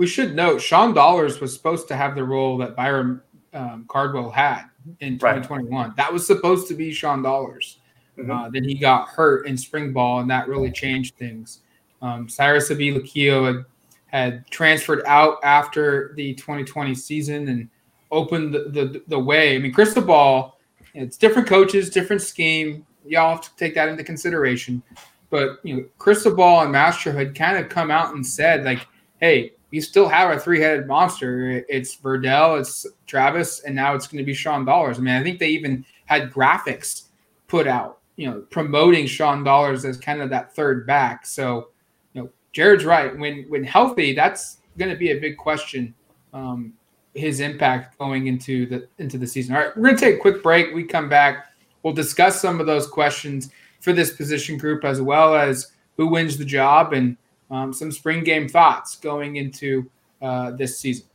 we 0.00 0.06
should 0.06 0.34
note 0.34 0.62
Sean 0.62 0.94
Dollars 0.94 1.40
was 1.40 1.52
supposed 1.52 1.86
to 1.88 1.94
have 1.94 2.14
the 2.14 2.24
role 2.24 2.56
that 2.56 2.74
Byron 2.74 3.20
um, 3.52 3.84
Cardwell 3.86 4.30
had 4.30 4.62
in 5.00 5.18
2021. 5.18 5.70
Right. 5.70 5.94
That 5.94 6.10
was 6.10 6.26
supposed 6.26 6.68
to 6.68 6.74
be 6.74 6.90
Sean 6.90 7.22
Dollars. 7.22 7.80
Mm-hmm. 8.16 8.30
Uh, 8.30 8.48
then 8.48 8.64
he 8.64 8.76
got 8.76 9.08
hurt 9.08 9.46
in 9.46 9.58
spring 9.58 9.92
ball, 9.92 10.20
and 10.20 10.30
that 10.30 10.48
really 10.48 10.70
changed 10.70 11.16
things. 11.16 11.60
Um, 12.00 12.30
Cyrus 12.30 12.70
Habibi-Likio 12.70 13.46
had, 13.46 13.64
had 14.06 14.46
transferred 14.46 15.02
out 15.04 15.36
after 15.42 16.14
the 16.16 16.32
2020 16.32 16.94
season 16.94 17.48
and 17.48 17.68
opened 18.10 18.54
the, 18.54 18.70
the, 18.70 19.02
the 19.08 19.18
way. 19.18 19.54
I 19.54 19.58
mean, 19.58 19.70
Crystal 19.70 20.02
Ball, 20.02 20.58
it's 20.94 21.18
different 21.18 21.46
coaches, 21.46 21.90
different 21.90 22.22
scheme. 22.22 22.86
Y'all 23.04 23.36
have 23.36 23.42
to 23.42 23.54
take 23.56 23.74
that 23.74 23.90
into 23.90 24.02
consideration. 24.02 24.82
But 25.30 25.60
you 25.62 25.76
know, 25.76 25.84
Cristobal 25.98 26.60
and 26.60 26.72
Mastro 26.72 27.12
had 27.12 27.34
kind 27.34 27.56
of 27.56 27.68
come 27.68 27.90
out 27.90 28.14
and 28.14 28.26
said, 28.26 28.64
like, 28.64 28.86
hey, 29.20 29.52
you 29.70 29.80
still 29.80 30.08
have 30.08 30.36
a 30.36 30.40
three-headed 30.40 30.86
monster. 30.86 31.64
It's 31.68 31.96
Verdell, 31.96 32.58
it's 32.58 32.86
Travis, 33.06 33.60
and 33.60 33.74
now 33.74 33.94
it's 33.94 34.08
going 34.08 34.18
to 34.18 34.24
be 34.24 34.34
Sean 34.34 34.64
Dollars. 34.64 34.98
I 34.98 35.02
mean, 35.02 35.14
I 35.14 35.22
think 35.22 35.38
they 35.38 35.50
even 35.50 35.84
had 36.06 36.32
graphics 36.32 37.04
put 37.46 37.68
out, 37.68 37.98
you 38.16 38.28
know, 38.28 38.40
promoting 38.50 39.06
Sean 39.06 39.44
Dollars 39.44 39.84
as 39.84 39.96
kind 39.96 40.20
of 40.20 40.30
that 40.30 40.54
third 40.54 40.86
back. 40.86 41.24
So, 41.24 41.68
you 42.14 42.22
know, 42.22 42.30
Jared's 42.52 42.84
right. 42.84 43.16
When 43.16 43.44
when 43.48 43.62
healthy, 43.62 44.12
that's 44.12 44.58
going 44.76 44.90
to 44.90 44.96
be 44.96 45.12
a 45.12 45.20
big 45.20 45.36
question. 45.36 45.94
Um, 46.32 46.72
his 47.14 47.40
impact 47.40 47.98
going 47.98 48.26
into 48.26 48.66
the 48.66 48.88
into 48.98 49.18
the 49.18 49.26
season. 49.26 49.54
All 49.54 49.62
right, 49.62 49.76
we're 49.76 49.84
going 49.84 49.96
to 49.96 50.04
take 50.04 50.16
a 50.16 50.20
quick 50.20 50.42
break. 50.42 50.74
We 50.74 50.84
come 50.84 51.08
back. 51.08 51.46
We'll 51.82 51.94
discuss 51.94 52.40
some 52.40 52.60
of 52.60 52.66
those 52.66 52.86
questions 52.86 53.50
for 53.80 53.92
this 53.92 54.14
position 54.14 54.56
group 54.56 54.84
as 54.84 55.00
well 55.00 55.34
as 55.34 55.72
who 55.96 56.06
wins 56.06 56.38
the 56.38 56.44
job 56.44 56.92
and 56.92 57.16
um, 57.50 57.72
some 57.72 57.90
spring 57.90 58.22
game 58.22 58.48
thoughts 58.48 58.96
going 58.96 59.36
into 59.36 59.90
uh, 60.22 60.52
this 60.52 60.78
season. 60.78 61.06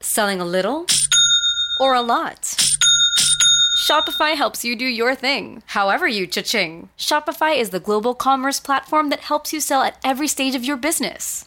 Selling 0.00 0.40
a 0.40 0.44
little 0.44 0.86
or 1.80 1.94
a 1.94 2.02
lot? 2.02 2.56
Shopify 3.84 4.34
helps 4.34 4.64
you 4.64 4.76
do 4.76 4.86
your 4.86 5.14
thing, 5.14 5.62
however 5.66 6.08
you 6.08 6.26
cha-ching. 6.26 6.88
Shopify 6.96 7.54
is 7.58 7.68
the 7.68 7.80
global 7.80 8.14
commerce 8.14 8.58
platform 8.58 9.10
that 9.10 9.20
helps 9.20 9.52
you 9.52 9.60
sell 9.60 9.82
at 9.82 9.98
every 10.02 10.26
stage 10.26 10.54
of 10.54 10.64
your 10.64 10.78
business. 10.78 11.46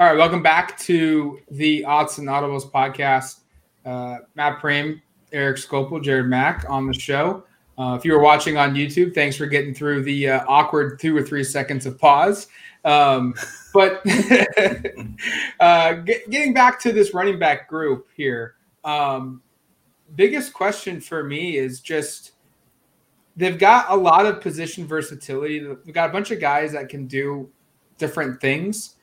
All 0.00 0.08
right, 0.08 0.16
welcome 0.16 0.42
back 0.42 0.76
to 0.80 1.38
the 1.52 1.84
Odds 1.84 2.18
and 2.18 2.26
Audibles 2.26 2.68
podcast. 2.68 3.42
Uh, 3.86 4.18
Matt 4.34 4.60
Prehm, 4.60 5.00
Eric 5.30 5.56
Skopil, 5.56 6.02
Jared 6.02 6.26
Mack 6.26 6.68
on 6.68 6.88
the 6.88 6.92
show. 6.92 7.44
Uh, 7.78 7.94
if 7.96 8.04
you 8.04 8.12
were 8.12 8.20
watching 8.20 8.56
on 8.56 8.74
YouTube, 8.74 9.14
thanks 9.14 9.36
for 9.36 9.46
getting 9.46 9.72
through 9.72 10.02
the 10.02 10.30
uh, 10.30 10.44
awkward 10.48 10.98
two 10.98 11.16
or 11.16 11.22
three 11.22 11.44
seconds 11.44 11.86
of 11.86 11.96
pause. 11.96 12.48
Um, 12.84 13.34
but 13.72 14.02
uh, 15.60 15.92
get, 15.92 16.28
getting 16.28 16.52
back 16.52 16.80
to 16.80 16.90
this 16.90 17.14
running 17.14 17.38
back 17.38 17.68
group 17.68 18.08
here, 18.16 18.56
um, 18.82 19.42
biggest 20.16 20.52
question 20.52 21.00
for 21.00 21.22
me 21.22 21.56
is 21.56 21.78
just 21.78 22.32
they've 23.36 23.60
got 23.60 23.86
a 23.90 23.96
lot 23.96 24.26
of 24.26 24.40
position 24.40 24.88
versatility. 24.88 25.60
They've 25.60 25.94
got 25.94 26.10
a 26.10 26.12
bunch 26.12 26.32
of 26.32 26.40
guys 26.40 26.72
that 26.72 26.88
can 26.88 27.06
do 27.06 27.48
different 27.96 28.40
things. 28.40 28.96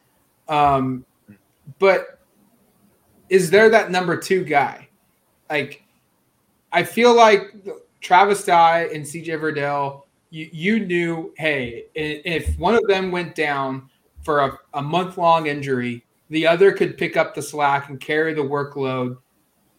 Um, 0.51 1.05
but 1.79 2.20
is 3.29 3.50
there 3.50 3.70
that 3.70 3.89
number 3.89 4.17
two 4.17 4.43
guy? 4.43 4.89
Like, 5.50 5.84
I 6.72 6.84
feel 6.84 7.15
like 7.15 7.55
Travis 8.01 8.43
Dye 8.43 8.89
and 8.93 9.05
CJ 9.05 9.39
Verdell, 9.39 10.03
you, 10.29 10.50
you 10.51 10.86
knew, 10.86 11.34
hey, 11.38 11.86
if 11.96 12.58
one 12.60 12.75
of 12.75 12.86
them 12.88 13.12
went 13.12 13.34
down 13.34 13.89
for 14.24 14.41
a, 14.41 14.60
a 14.74 14.81
month 14.81 15.17
long 15.17 15.48
injury, 15.48 16.05
the 16.29 16.46
other 16.48 16.72
could 16.74 16.98
pick 16.98 17.15
up 17.15 17.34
the 17.34 17.41
slack 17.41 17.89
and 17.89 18.00
carry 18.00 18.34
the 18.34 18.41
workload 18.41 19.17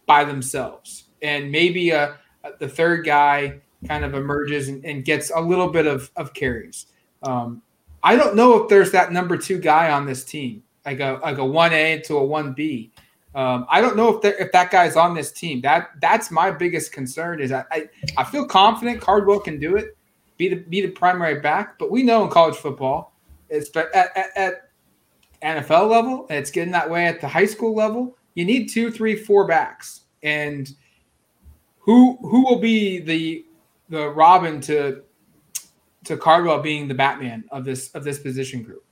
by 0.05 0.23
themselves. 0.23 1.05
And 1.21 1.51
maybe 1.51 1.91
a, 1.91 2.17
the 2.59 2.67
third 2.67 3.05
guy 3.05 3.61
kind 3.87 4.03
of 4.03 4.15
emerges 4.15 4.69
and, 4.69 4.83
and 4.85 5.05
gets 5.05 5.31
a 5.33 5.39
little 5.39 5.69
bit 5.69 5.85
of, 5.85 6.11
of 6.15 6.33
carries. 6.33 6.87
Um, 7.21 7.61
I 8.03 8.15
don't 8.15 8.35
know 8.35 8.61
if 8.61 8.69
there's 8.69 8.91
that 8.91 9.11
number 9.11 9.37
two 9.37 9.59
guy 9.59 9.91
on 9.91 10.05
this 10.05 10.25
team, 10.25 10.62
like 10.85 10.99
a 10.99 11.19
like 11.23 11.37
a 11.37 11.45
one 11.45 11.73
A 11.73 11.99
to 12.01 12.17
a 12.17 12.23
one 12.23 12.53
B. 12.53 12.91
Um, 13.35 13.65
I 13.69 13.81
don't 13.81 13.97
know 13.97 14.17
if 14.17 14.25
if 14.39 14.51
that 14.51 14.71
guy's 14.71 14.95
on 14.95 15.13
this 15.15 15.31
team. 15.31 15.61
That 15.61 15.89
that's 16.01 16.31
my 16.31 16.51
biggest 16.51 16.91
concern. 16.91 17.41
Is 17.41 17.51
I, 17.51 17.65
I, 17.71 17.89
I 18.17 18.23
feel 18.23 18.45
confident 18.45 19.01
Cardwell 19.01 19.39
can 19.39 19.59
do 19.59 19.75
it, 19.75 19.97
be 20.37 20.49
the 20.49 20.55
be 20.55 20.81
the 20.81 20.89
primary 20.89 21.39
back. 21.39 21.79
But 21.79 21.91
we 21.91 22.03
know 22.03 22.23
in 22.23 22.29
college 22.29 22.55
football, 22.55 23.15
it's 23.49 23.75
at, 23.75 23.93
at, 23.95 24.29
at 24.35 24.69
NFL 25.41 25.89
level, 25.89 26.27
it's 26.29 26.51
getting 26.51 26.71
that 26.71 26.89
way 26.89 27.05
at 27.05 27.21
the 27.21 27.27
high 27.27 27.45
school 27.45 27.75
level. 27.75 28.17
You 28.35 28.45
need 28.45 28.67
two, 28.67 28.91
three, 28.91 29.15
four 29.15 29.47
backs. 29.47 30.01
and 30.21 30.71
who 31.83 32.17
who 32.21 32.45
will 32.45 32.59
be 32.59 32.99
the 32.99 33.45
the 33.89 34.09
Robin 34.09 34.61
to 34.61 35.03
to 36.05 36.17
Cardwell 36.17 36.61
being 36.61 36.87
the 36.87 36.93
Batman 36.93 37.43
of 37.51 37.65
this 37.65 37.89
of 37.91 38.03
this 38.03 38.19
position 38.19 38.63
group? 38.63 38.83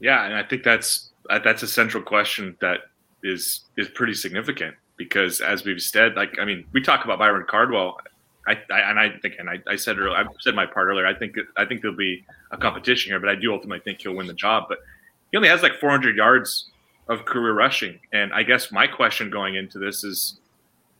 Yeah, 0.00 0.24
and 0.24 0.34
I 0.34 0.42
think 0.42 0.62
that's 0.62 1.10
uh, 1.30 1.38
that's 1.38 1.62
a 1.62 1.66
central 1.66 2.02
question 2.02 2.56
that 2.60 2.80
is 3.22 3.62
is 3.76 3.88
pretty 3.88 4.14
significant 4.14 4.74
because 4.96 5.40
as 5.40 5.64
we've 5.64 5.80
said, 5.80 6.14
like 6.14 6.38
I 6.38 6.44
mean, 6.44 6.64
we 6.72 6.80
talk 6.80 7.04
about 7.04 7.18
Byron 7.18 7.46
Cardwell. 7.48 7.98
I, 8.46 8.52
I 8.70 8.80
and 8.90 8.98
I 8.98 9.10
think 9.20 9.34
and 9.38 9.50
I, 9.50 9.60
I 9.66 9.76
said 9.76 9.98
earlier, 9.98 10.16
I 10.16 10.24
said 10.40 10.54
my 10.54 10.66
part 10.66 10.88
earlier. 10.88 11.06
I 11.06 11.14
think 11.14 11.36
I 11.56 11.64
think 11.64 11.82
there'll 11.82 11.96
be 11.96 12.24
a 12.50 12.56
competition 12.56 13.10
here, 13.10 13.20
but 13.20 13.28
I 13.28 13.34
do 13.34 13.52
ultimately 13.52 13.80
think 13.80 14.00
he'll 14.02 14.14
win 14.14 14.26
the 14.26 14.34
job. 14.34 14.64
But 14.68 14.78
he 15.30 15.36
only 15.36 15.48
has 15.48 15.62
like 15.62 15.80
400 15.80 16.16
yards 16.16 16.70
of 17.08 17.24
career 17.24 17.54
rushing, 17.54 17.98
and 18.12 18.32
I 18.32 18.42
guess 18.42 18.70
my 18.70 18.86
question 18.86 19.30
going 19.30 19.56
into 19.56 19.78
this 19.78 20.04
is 20.04 20.38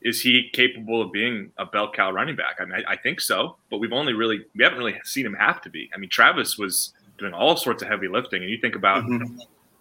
is 0.01 0.21
he 0.21 0.49
capable 0.53 1.01
of 1.01 1.11
being 1.11 1.51
a 1.57 1.65
bell 1.65 1.91
cow 1.91 2.11
running 2.11 2.35
back? 2.35 2.57
I 2.59 2.65
mean, 2.65 2.83
I, 2.87 2.93
I, 2.93 2.95
think 2.95 3.19
so, 3.19 3.57
but 3.71 3.79
we've 3.79 3.91
only 3.91 4.13
really 4.13 4.45
we 4.55 4.63
haven't 4.63 4.77
really 4.77 4.95
seen 5.03 5.25
him 5.25 5.33
have 5.33 5.59
to 5.63 5.69
be. 5.69 5.89
I 5.93 5.97
mean, 5.97 6.09
Travis 6.09 6.57
was 6.57 6.93
doing 7.17 7.33
all 7.33 7.57
sorts 7.57 7.81
of 7.81 7.89
heavy 7.89 8.07
lifting, 8.07 8.41
and 8.41 8.51
you 8.51 8.57
think 8.59 8.75
about 8.75 9.03
mm-hmm. 9.03 9.37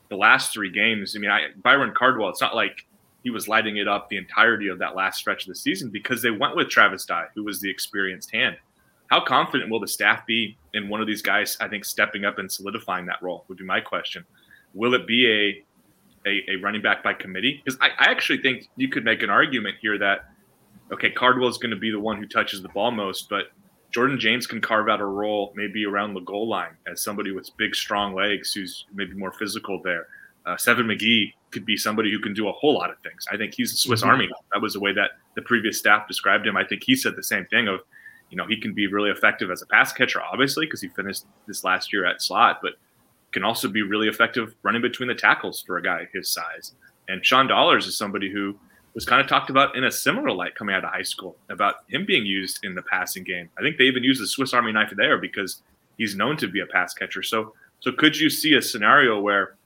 the 0.09 0.17
last 0.17 0.53
three 0.53 0.71
games. 0.71 1.15
I 1.17 1.19
mean, 1.19 1.31
I, 1.31 1.49
Byron 1.63 1.93
Cardwell. 1.97 2.29
It's 2.31 2.41
not 2.41 2.55
like 2.55 2.87
he 3.23 3.31
was 3.31 3.49
lighting 3.49 3.77
it 3.77 3.89
up 3.89 4.09
the 4.09 4.17
entirety 4.17 4.69
of 4.69 4.79
that 4.79 4.95
last 4.95 5.19
stretch 5.19 5.43
of 5.43 5.49
the 5.49 5.57
season 5.57 5.91
because 5.91 6.23
they 6.23 6.31
went 6.31 6.55
with 6.55 6.69
Travis 6.69 7.05
Dye, 7.05 7.27
who 7.35 7.43
was 7.43 7.61
the 7.61 7.71
experienced 7.71 8.33
hand. 8.33 8.57
How 9.09 9.21
confident 9.21 9.71
will 9.71 9.81
the 9.81 9.89
staff 9.89 10.27
be 10.27 10.57
in 10.75 10.89
one 10.89 11.01
of 11.01 11.07
these 11.07 11.23
guys? 11.23 11.57
I 11.61 11.69
think 11.69 11.85
stepping 11.85 12.25
up 12.25 12.39
and 12.39 12.51
solidifying 12.51 13.07
that 13.07 13.23
role 13.23 13.45
would 13.49 13.59
be 13.59 13.65
my 13.65 13.81
question. 13.81 14.25
Will 14.75 14.95
it 14.95 15.07
be 15.07 15.27
a 15.27 15.65
a, 16.29 16.53
a 16.53 16.57
running 16.57 16.83
back 16.83 17.03
by 17.03 17.15
committee? 17.15 17.63
Because 17.65 17.79
I, 17.81 17.89
I 17.99 18.11
actually 18.11 18.43
think 18.43 18.69
you 18.77 18.89
could 18.89 19.05
make 19.05 19.23
an 19.23 19.31
argument 19.31 19.77
here 19.81 19.99
that 19.99 20.31
okay, 20.93 21.11
Cardwell 21.11 21.49
is 21.49 21.59
going 21.59 21.71
to 21.71 21.77
be 21.77 21.91
the 21.91 22.01
one 22.01 22.17
who 22.17 22.27
touches 22.27 22.63
the 22.63 22.69
ball 22.69 22.91
most, 22.91 23.29
but 23.29 23.47
Jordan 23.91 24.19
James 24.19 24.47
can 24.47 24.61
carve 24.61 24.89
out 24.89 25.01
a 25.01 25.05
role 25.05 25.53
maybe 25.57 25.85
around 25.87 26.15
the 26.15 26.21
goal 26.21 26.49
line 26.49 26.77
as 26.91 27.01
somebody 27.01 27.33
with 27.33 27.51
big, 27.57 27.75
strong 27.75 28.15
legs 28.15 28.53
who's 28.53 28.85
maybe 28.95 29.15
more 29.15 29.33
physical 29.33 29.81
there. 29.83 30.07
Uh, 30.45 30.57
Seven 30.57 30.87
McGee 30.87 31.33
could 31.51 31.65
be 31.65 31.77
somebody 31.77 32.11
who 32.11 32.21
can 32.21 32.35
do 32.35 32.49
a 32.49 32.53
whole 32.53 32.75
lot 32.75 32.91
of 32.91 32.99
things. 33.01 33.27
I 33.33 33.37
think 33.37 33.55
he's 33.55 33.73
a 33.73 33.77
Swiss 33.77 34.01
mm-hmm. 34.01 34.11
Army. 34.11 34.29
That 34.53 34.61
was 34.61 34.75
the 34.75 34.81
way 34.81 34.93
that 34.93 35.13
the 35.35 35.43
previous 35.43 35.79
staff 35.79 36.07
described 36.07 36.47
him. 36.47 36.57
I 36.57 36.65
think 36.65 36.83
he 36.85 36.95
said 36.95 37.17
the 37.17 37.23
same 37.23 37.47
thing 37.47 37.69
of, 37.69 37.81
you 38.31 38.37
know, 38.37 38.47
he 38.47 38.61
can 38.61 38.75
be 38.75 38.87
really 38.87 39.11
effective 39.11 39.51
as 39.51 39.63
a 39.63 39.67
pass 39.67 39.93
catcher, 39.93 40.21
obviously, 40.21 40.67
because 40.67 40.81
he 40.81 40.89
finished 40.89 41.25
this 41.47 41.65
last 41.65 41.93
year 41.93 42.05
at 42.05 42.23
slot, 42.23 42.61
but 42.63 42.75
can 43.33 43.45
also 43.45 43.69
be 43.69 43.83
really 43.83 44.09
effective 44.09 44.55
running 44.63 44.83
between 44.83 45.09
the 45.09 45.15
tackles 45.15 45.63
for 45.67 45.77
a 45.79 45.83
guy 45.83 46.09
his 46.13 46.29
size. 46.29 46.73
And 47.09 47.25
Sean 47.25 47.47
Dollars 47.47 47.87
is 47.87 47.97
somebody 47.97 48.31
who 48.31 48.59
was 48.97 49.05
kind 49.05 49.21
of 49.21 49.29
talked 49.29 49.51
about 49.51 49.77
in 49.77 49.85
a 49.85 49.91
similar 49.91 50.31
light 50.31 50.55
coming 50.55 50.75
out 50.75 50.83
of 50.83 50.91
high 50.91 51.03
school 51.03 51.37
about 51.51 51.85
him 51.87 52.07
being 52.07 52.25
used 52.25 52.65
in 52.65 52.75
the 52.75 52.81
passing 52.81 53.23
game. 53.23 53.51
I 53.59 53.61
think 53.61 53.77
they 53.77 53.85
even 53.85 54.03
used 54.03 54.23
the 54.23 54.27
Swiss 54.27 54.55
Army 54.55 54.73
knife 54.73 54.91
there 54.97 55.19
because 55.19 55.61
he's 55.99 56.17
known 56.17 56.39
to 56.39 56.49
be 56.49 56.61
a 56.61 56.67
pass 56.67 56.95
catcher. 56.95 57.23
So, 57.23 57.53
so 57.81 57.93
could 57.93 58.19
you 58.19 58.31
see 58.31 58.55
a 58.55 58.63
scenario 58.63 59.21
where 59.21 59.57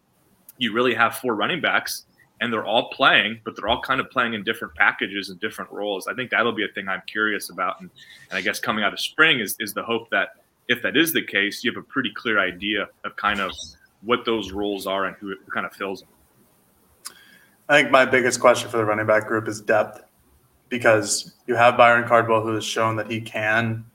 you 0.58 0.72
really 0.72 0.94
have 0.94 1.14
four 1.14 1.36
running 1.36 1.60
backs 1.60 2.06
and 2.40 2.52
they're 2.52 2.64
all 2.64 2.90
playing, 2.90 3.40
but 3.44 3.54
they're 3.54 3.68
all 3.68 3.80
kind 3.80 4.00
of 4.00 4.10
playing 4.10 4.34
in 4.34 4.42
different 4.42 4.74
packages 4.74 5.30
and 5.30 5.38
different 5.38 5.70
roles? 5.70 6.08
I 6.08 6.14
think 6.14 6.32
that'll 6.32 6.50
be 6.50 6.64
a 6.64 6.72
thing 6.74 6.88
I'm 6.88 7.02
curious 7.06 7.50
about. 7.50 7.80
And, 7.80 7.88
and 8.30 8.36
I 8.36 8.40
guess 8.40 8.58
coming 8.58 8.82
out 8.82 8.92
of 8.92 8.98
spring 8.98 9.38
is, 9.38 9.54
is 9.60 9.72
the 9.72 9.84
hope 9.84 10.10
that 10.10 10.30
if 10.66 10.82
that 10.82 10.96
is 10.96 11.12
the 11.12 11.22
case, 11.22 11.62
you 11.62 11.70
have 11.70 11.80
a 11.80 11.86
pretty 11.86 12.10
clear 12.14 12.40
idea 12.40 12.88
of 13.04 13.14
kind 13.14 13.40
of 13.40 13.52
what 14.02 14.24
those 14.24 14.50
roles 14.50 14.88
are 14.88 15.04
and 15.04 15.14
who 15.20 15.36
kind 15.54 15.66
of 15.66 15.72
fills 15.72 16.00
them. 16.00 16.08
I 17.70 17.80
think 17.80 17.90
my 17.90 18.04
biggest 18.04 18.40
question 18.40 18.68
for 18.68 18.76
the 18.76 18.84
running 18.84 19.06
back 19.06 19.26
group 19.26 19.48
is 19.48 19.60
depth 19.60 20.02
because 20.68 21.34
you 21.46 21.54
have 21.54 21.76
Byron 21.76 22.06
Cardwell 22.06 22.42
who 22.42 22.54
has 22.54 22.64
shown 22.64 22.96
that 22.96 23.10
he 23.10 23.20
can, 23.20 23.86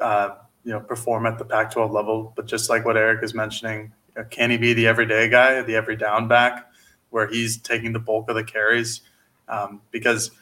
uh, 0.00 0.30
you 0.64 0.72
know, 0.72 0.80
perform 0.80 1.26
at 1.26 1.38
the 1.38 1.44
Pac-12 1.44 1.92
level. 1.92 2.32
But 2.34 2.46
just 2.46 2.68
like 2.68 2.84
what 2.84 2.96
Eric 2.96 3.22
is 3.22 3.34
mentioning, 3.34 3.92
you 4.16 4.22
know, 4.22 4.24
can 4.28 4.50
he 4.50 4.56
be 4.56 4.72
the 4.72 4.88
everyday 4.88 5.28
guy, 5.28 5.62
the 5.62 5.76
every 5.76 5.94
down 5.94 6.26
back, 6.26 6.72
where 7.10 7.28
he's 7.28 7.58
taking 7.58 7.92
the 7.92 8.00
bulk 8.00 8.28
of 8.28 8.34
the 8.34 8.42
carries? 8.42 9.02
Um, 9.46 9.82
because, 9.92 10.32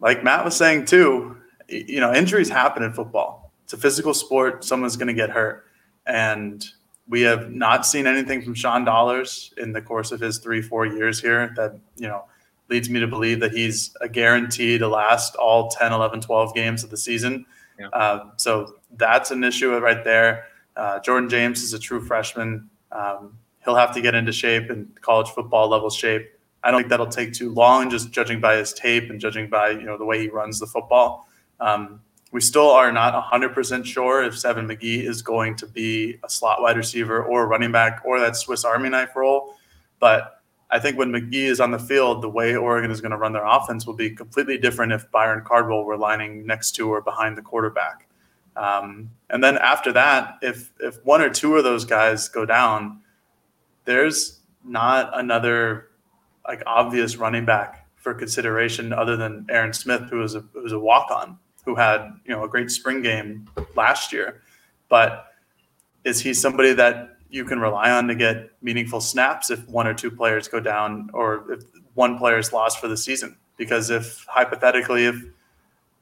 like 0.00 0.24
Matt 0.24 0.44
was 0.44 0.56
saying 0.56 0.86
too, 0.86 1.36
you 1.68 2.00
know, 2.00 2.12
injuries 2.12 2.48
happen 2.48 2.82
in 2.82 2.92
football 2.92 3.40
it's 3.70 3.78
a 3.78 3.80
physical 3.80 4.14
sport. 4.14 4.64
Someone's 4.64 4.96
going 4.96 5.06
to 5.06 5.14
get 5.14 5.30
hurt. 5.30 5.64
And 6.04 6.66
we 7.10 7.22
have 7.22 7.50
not 7.50 7.84
seen 7.84 8.06
anything 8.06 8.40
from 8.40 8.54
Sean 8.54 8.84
Dollars 8.84 9.52
in 9.58 9.72
the 9.72 9.82
course 9.82 10.12
of 10.12 10.20
his 10.20 10.38
three, 10.38 10.62
four 10.62 10.86
years 10.86 11.20
here 11.20 11.52
that, 11.56 11.76
you 11.96 12.06
know, 12.06 12.24
leads 12.68 12.88
me 12.88 13.00
to 13.00 13.08
believe 13.08 13.40
that 13.40 13.50
he's 13.50 13.94
a 14.00 14.08
guarantee 14.08 14.78
to 14.78 14.86
last 14.86 15.34
all 15.34 15.68
10, 15.68 15.92
11, 15.92 16.20
12 16.20 16.54
games 16.54 16.84
of 16.84 16.90
the 16.90 16.96
season. 16.96 17.44
Yeah. 17.80 17.88
Uh, 17.88 18.30
so 18.36 18.76
that's 18.96 19.32
an 19.32 19.42
issue 19.42 19.76
right 19.78 20.04
there. 20.04 20.46
Uh, 20.76 21.00
Jordan 21.00 21.28
James 21.28 21.64
is 21.64 21.72
a 21.72 21.80
true 21.80 22.00
freshman. 22.00 22.70
Um, 22.92 23.36
he'll 23.64 23.74
have 23.74 23.92
to 23.94 24.00
get 24.00 24.14
into 24.14 24.30
shape 24.30 24.70
and 24.70 24.88
college 25.00 25.30
football 25.30 25.68
level 25.68 25.90
shape. 25.90 26.30
I 26.62 26.70
don't 26.70 26.80
think 26.80 26.90
that'll 26.90 27.06
take 27.06 27.32
too 27.32 27.52
long, 27.52 27.90
just 27.90 28.12
judging 28.12 28.40
by 28.40 28.56
his 28.56 28.72
tape 28.72 29.10
and 29.10 29.18
judging 29.18 29.48
by 29.48 29.70
you 29.70 29.82
know 29.82 29.98
the 29.98 30.04
way 30.04 30.20
he 30.20 30.28
runs 30.28 30.60
the 30.60 30.66
football. 30.66 31.26
Um, 31.58 32.02
we 32.32 32.40
still 32.40 32.70
are 32.70 32.92
not 32.92 33.30
100% 33.30 33.84
sure 33.84 34.22
if 34.22 34.38
Seven 34.38 34.68
McGee 34.68 35.02
is 35.02 35.20
going 35.20 35.56
to 35.56 35.66
be 35.66 36.18
a 36.22 36.30
slot 36.30 36.62
wide 36.62 36.76
receiver 36.76 37.24
or 37.24 37.48
running 37.48 37.72
back 37.72 38.02
or 38.04 38.20
that 38.20 38.36
Swiss 38.36 38.64
Army 38.64 38.88
knife 38.88 39.16
role. 39.16 39.54
But 39.98 40.40
I 40.70 40.78
think 40.78 40.96
when 40.96 41.10
McGee 41.10 41.46
is 41.46 41.58
on 41.58 41.72
the 41.72 41.78
field, 41.78 42.22
the 42.22 42.28
way 42.28 42.54
Oregon 42.54 42.92
is 42.92 43.00
going 43.00 43.10
to 43.10 43.16
run 43.16 43.32
their 43.32 43.46
offense 43.46 43.84
will 43.84 43.94
be 43.94 44.10
completely 44.10 44.58
different 44.58 44.92
if 44.92 45.10
Byron 45.10 45.42
Cardwell 45.44 45.84
were 45.84 45.96
lining 45.96 46.46
next 46.46 46.72
to 46.76 46.88
or 46.92 47.00
behind 47.00 47.36
the 47.36 47.42
quarterback. 47.42 48.06
Um, 48.54 49.10
and 49.28 49.42
then 49.42 49.58
after 49.58 49.92
that, 49.92 50.38
if 50.42 50.72
if 50.80 51.04
one 51.04 51.22
or 51.22 51.30
two 51.30 51.56
of 51.56 51.64
those 51.64 51.84
guys 51.84 52.28
go 52.28 52.44
down, 52.44 53.00
there's 53.84 54.40
not 54.64 55.18
another 55.18 55.88
like 56.46 56.62
obvious 56.66 57.16
running 57.16 57.44
back 57.44 57.88
for 57.96 58.12
consideration 58.12 58.92
other 58.92 59.16
than 59.16 59.46
Aaron 59.48 59.72
Smith, 59.72 60.10
who 60.10 60.22
is 60.22 60.34
a 60.34 60.44
who's 60.52 60.72
a 60.72 60.78
walk 60.78 61.10
on 61.10 61.38
who 61.64 61.74
had 61.74 62.12
you 62.24 62.34
know 62.34 62.44
a 62.44 62.48
great 62.48 62.70
spring 62.70 63.02
game 63.02 63.48
last 63.74 64.12
year, 64.12 64.42
but 64.88 65.26
is 66.04 66.20
he 66.20 66.34
somebody 66.34 66.72
that 66.74 67.16
you 67.30 67.44
can 67.44 67.60
rely 67.60 67.90
on 67.90 68.08
to 68.08 68.14
get 68.14 68.50
meaningful 68.62 69.00
snaps 69.00 69.50
if 69.50 69.66
one 69.68 69.86
or 69.86 69.94
two 69.94 70.10
players 70.10 70.48
go 70.48 70.58
down 70.58 71.10
or 71.12 71.52
if 71.52 71.62
one 71.94 72.18
player 72.18 72.38
is 72.38 72.52
lost 72.52 72.80
for 72.80 72.88
the 72.88 72.96
season? 72.96 73.36
Because 73.56 73.90
if 73.90 74.24
hypothetically, 74.28 75.06
if 75.06 75.22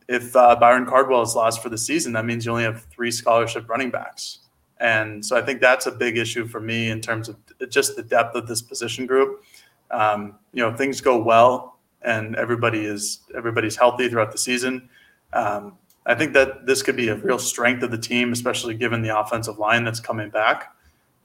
if 0.09 0.35
uh, 0.35 0.57
Byron 0.57 0.87
Cardwell 0.87 1.23
is 1.23 1.35
lost 1.35 1.63
for 1.63 1.69
the 1.69 1.79
season, 1.79 2.13
that 2.15 2.25
means 2.25 2.47
you 2.47 2.53
only 2.53 2.65
have 2.65 2.85
three 2.85 3.11
scholarship 3.11 3.69
running 3.69 3.91
backs. 3.91 4.41
And 4.81 5.25
so 5.25 5.37
I 5.37 5.43
think 5.43 5.61
that's 5.61 5.87
a 5.87 5.93
big 5.93 6.17
issue 6.17 6.47
for 6.47 6.61
me 6.61 6.91
in 6.91 7.01
terms 7.01 7.29
of 7.29 7.37
just 7.69 7.97
the 7.97 8.03
depth 8.03 8.37
of 8.37 8.47
this 8.47 8.63
position 8.63 9.07
group. 9.07 9.43
Um, 9.91 10.37
you 10.53 10.63
know, 10.63 10.75
things 10.75 11.01
go 11.01 11.21
well 11.21 11.79
and 12.03 12.37
everybody 12.37 12.85
is 12.85 13.21
everybody's 13.37 13.77
healthy 13.77 14.09
throughout 14.09 14.33
the 14.33 14.39
season. 14.39 14.89
Um, 15.33 15.79
I 16.07 16.15
think 16.15 16.33
that 16.33 16.65
this 16.67 16.83
could 16.83 16.97
be 16.97 17.09
a 17.09 17.17
real 17.17 17.39
strength 17.39 17.83
of 17.83 17.91
the 17.91 17.99
team, 17.99 18.33
especially 18.33 18.75
given 18.75 19.03
the 19.03 19.19
offensive 19.19 19.59
line 19.59 19.85
that's 19.85 20.01
coming 20.01 20.31
back. 20.31 20.75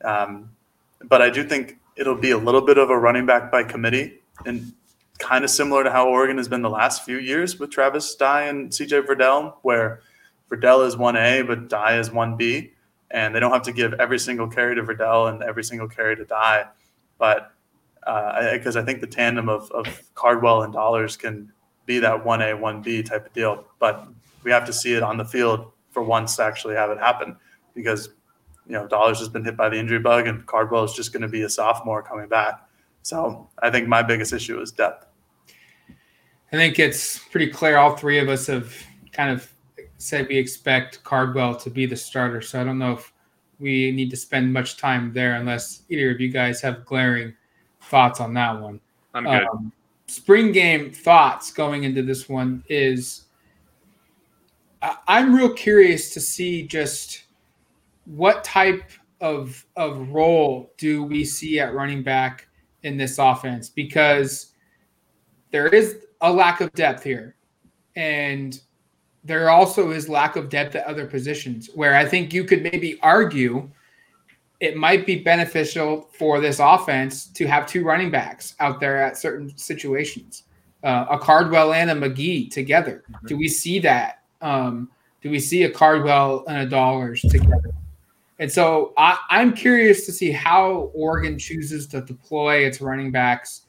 Um, 0.03 0.51
but 1.05 1.21
I 1.21 1.29
do 1.29 1.43
think 1.43 1.77
it'll 1.95 2.17
be 2.17 2.31
a 2.31 2.37
little 2.37 2.61
bit 2.61 2.77
of 2.77 2.89
a 2.89 2.97
running 2.97 3.25
back 3.25 3.51
by 3.51 3.63
committee 3.63 4.19
and 4.45 4.73
kind 5.19 5.43
of 5.43 5.49
similar 5.49 5.83
to 5.83 5.91
how 5.91 6.09
Oregon 6.09 6.37
has 6.37 6.47
been 6.47 6.61
the 6.61 6.69
last 6.69 7.05
few 7.05 7.17
years 7.17 7.59
with 7.59 7.69
Travis 7.69 8.15
Dye 8.15 8.43
and 8.43 8.69
CJ 8.69 9.05
Verdell, 9.05 9.55
where 9.61 10.01
Verdell 10.49 10.85
is 10.85 10.95
1A, 10.95 11.47
but 11.47 11.69
Dye 11.69 11.97
is 11.97 12.09
1B. 12.09 12.71
And 13.11 13.33
they 13.33 13.39
don't 13.39 13.51
have 13.51 13.61
to 13.63 13.71
give 13.71 13.93
every 13.93 14.17
single 14.17 14.47
carry 14.47 14.75
to 14.75 14.81
Verdell 14.81 15.31
and 15.31 15.43
every 15.43 15.63
single 15.63 15.87
carry 15.87 16.15
to 16.15 16.25
Dye. 16.25 16.65
But 17.19 17.53
because 18.01 18.75
uh, 18.75 18.81
I 18.81 18.83
think 18.83 18.99
the 18.99 19.07
tandem 19.07 19.47
of, 19.47 19.71
of 19.71 19.87
Cardwell 20.15 20.63
and 20.63 20.73
Dollars 20.73 21.15
can 21.15 21.51
be 21.85 21.99
that 21.99 22.23
1A, 22.23 22.59
1B 22.59 23.05
type 23.05 23.25
of 23.25 23.33
deal. 23.33 23.65
But 23.79 24.07
we 24.43 24.51
have 24.51 24.65
to 24.65 24.73
see 24.73 24.93
it 24.93 25.03
on 25.03 25.17
the 25.17 25.25
field 25.25 25.71
for 25.91 26.03
once 26.03 26.35
to 26.37 26.43
actually 26.43 26.75
have 26.75 26.89
it 26.89 26.97
happen 26.97 27.35
because, 27.75 28.09
you 28.67 28.73
know, 28.73 28.87
Dollars 28.87 29.19
has 29.19 29.29
been 29.29 29.43
hit 29.43 29.55
by 29.55 29.69
the 29.69 29.77
injury 29.77 29.99
bug 29.99 30.27
and 30.27 30.45
Cardwell 30.45 30.83
is 30.83 30.93
just 30.93 31.13
going 31.13 31.21
to 31.21 31.27
be 31.27 31.43
a 31.43 31.49
sophomore 31.49 32.01
coming 32.01 32.27
back. 32.27 32.67
So 33.01 33.49
I 33.61 33.69
think 33.69 33.87
my 33.87 34.01
biggest 34.01 34.33
issue 34.33 34.59
is 34.61 34.71
depth. 34.71 35.07
I 36.51 36.55
think 36.55 36.79
it's 36.79 37.19
pretty 37.19 37.51
clear 37.51 37.77
all 37.77 37.95
three 37.95 38.19
of 38.19 38.29
us 38.29 38.47
have 38.47 38.73
kind 39.11 39.31
of 39.31 39.51
said 39.97 40.27
we 40.27 40.37
expect 40.37 41.03
Cardwell 41.03 41.55
to 41.55 41.69
be 41.69 41.85
the 41.85 41.95
starter. 41.95 42.41
So 42.41 42.61
I 42.61 42.63
don't 42.63 42.77
know 42.77 42.93
if 42.93 43.13
we 43.59 43.91
need 43.91 44.09
to 44.11 44.17
spend 44.17 44.51
much 44.51 44.77
time 44.77 45.13
there 45.13 45.35
unless 45.35 45.83
either 45.89 46.11
of 46.11 46.19
you 46.19 46.29
guys 46.29 46.61
have 46.61 46.85
glaring 46.85 47.33
thoughts 47.81 48.19
on 48.19 48.33
that 48.35 48.59
one. 48.59 48.79
I'm 49.13 49.23
good. 49.23 49.47
Um, 49.47 49.71
spring 50.13 50.51
game 50.51 50.91
thoughts 50.91 51.51
going 51.51 51.83
into 51.83 52.03
this 52.03 52.29
one 52.29 52.63
is 52.69 53.23
I'm 55.07 55.33
real 55.33 55.51
curious 55.53 56.13
to 56.13 56.19
see 56.19 56.67
just 56.67 57.23
what 58.05 58.43
type 58.43 58.91
of 59.21 59.65
of 59.75 60.09
role 60.09 60.73
do 60.77 61.03
we 61.03 61.23
see 61.23 61.59
at 61.59 61.73
running 61.73 62.03
back 62.03 62.47
in 62.83 62.97
this 62.97 63.17
offense? 63.17 63.69
Because 63.69 64.51
there 65.51 65.67
is 65.67 66.05
a 66.21 66.31
lack 66.31 66.61
of 66.61 66.71
depth 66.73 67.03
here, 67.03 67.35
and 67.95 68.59
there 69.23 69.49
also 69.49 69.91
is 69.91 70.09
lack 70.09 70.35
of 70.35 70.49
depth 70.49 70.75
at 70.75 70.85
other 70.85 71.05
positions 71.07 71.69
where 71.73 71.95
I 71.95 72.05
think 72.05 72.33
you 72.33 72.43
could 72.43 72.61
maybe 72.61 72.99
argue 73.01 73.69
it 74.63 74.77
might 74.77 75.05
be 75.05 75.17
beneficial 75.17 76.09
for 76.17 76.39
this 76.39 76.59
offense 76.59 77.25
to 77.27 77.45
have 77.45 77.67
two 77.67 77.83
running 77.83 78.09
backs 78.09 78.55
out 78.61 78.79
there 78.79 79.03
at 79.03 79.17
certain 79.17 79.55
situations. 79.57 80.43
Uh, 80.85 81.05
a 81.09 81.19
Cardwell 81.19 81.73
and 81.73 81.91
a 81.91 81.93
McGee 81.93 82.49
together. 82.49 83.03
Mm-hmm. 83.11 83.27
Do 83.27 83.37
we 83.37 83.49
see 83.49 83.79
that? 83.79 84.23
Um, 84.41 84.89
do 85.21 85.29
we 85.29 85.41
see 85.41 85.63
a 85.63 85.69
Cardwell 85.69 86.45
and 86.47 86.59
a 86.59 86.65
Dollars 86.65 87.19
together? 87.23 87.71
And 88.39 88.49
so 88.49 88.93
I, 88.97 89.17
I'm 89.29 89.53
curious 89.53 90.05
to 90.05 90.13
see 90.13 90.31
how 90.31 90.91
Oregon 90.93 91.37
chooses 91.37 91.85
to 91.87 91.99
deploy 91.99 92.65
its 92.65 92.79
running 92.79 93.11
backs 93.11 93.63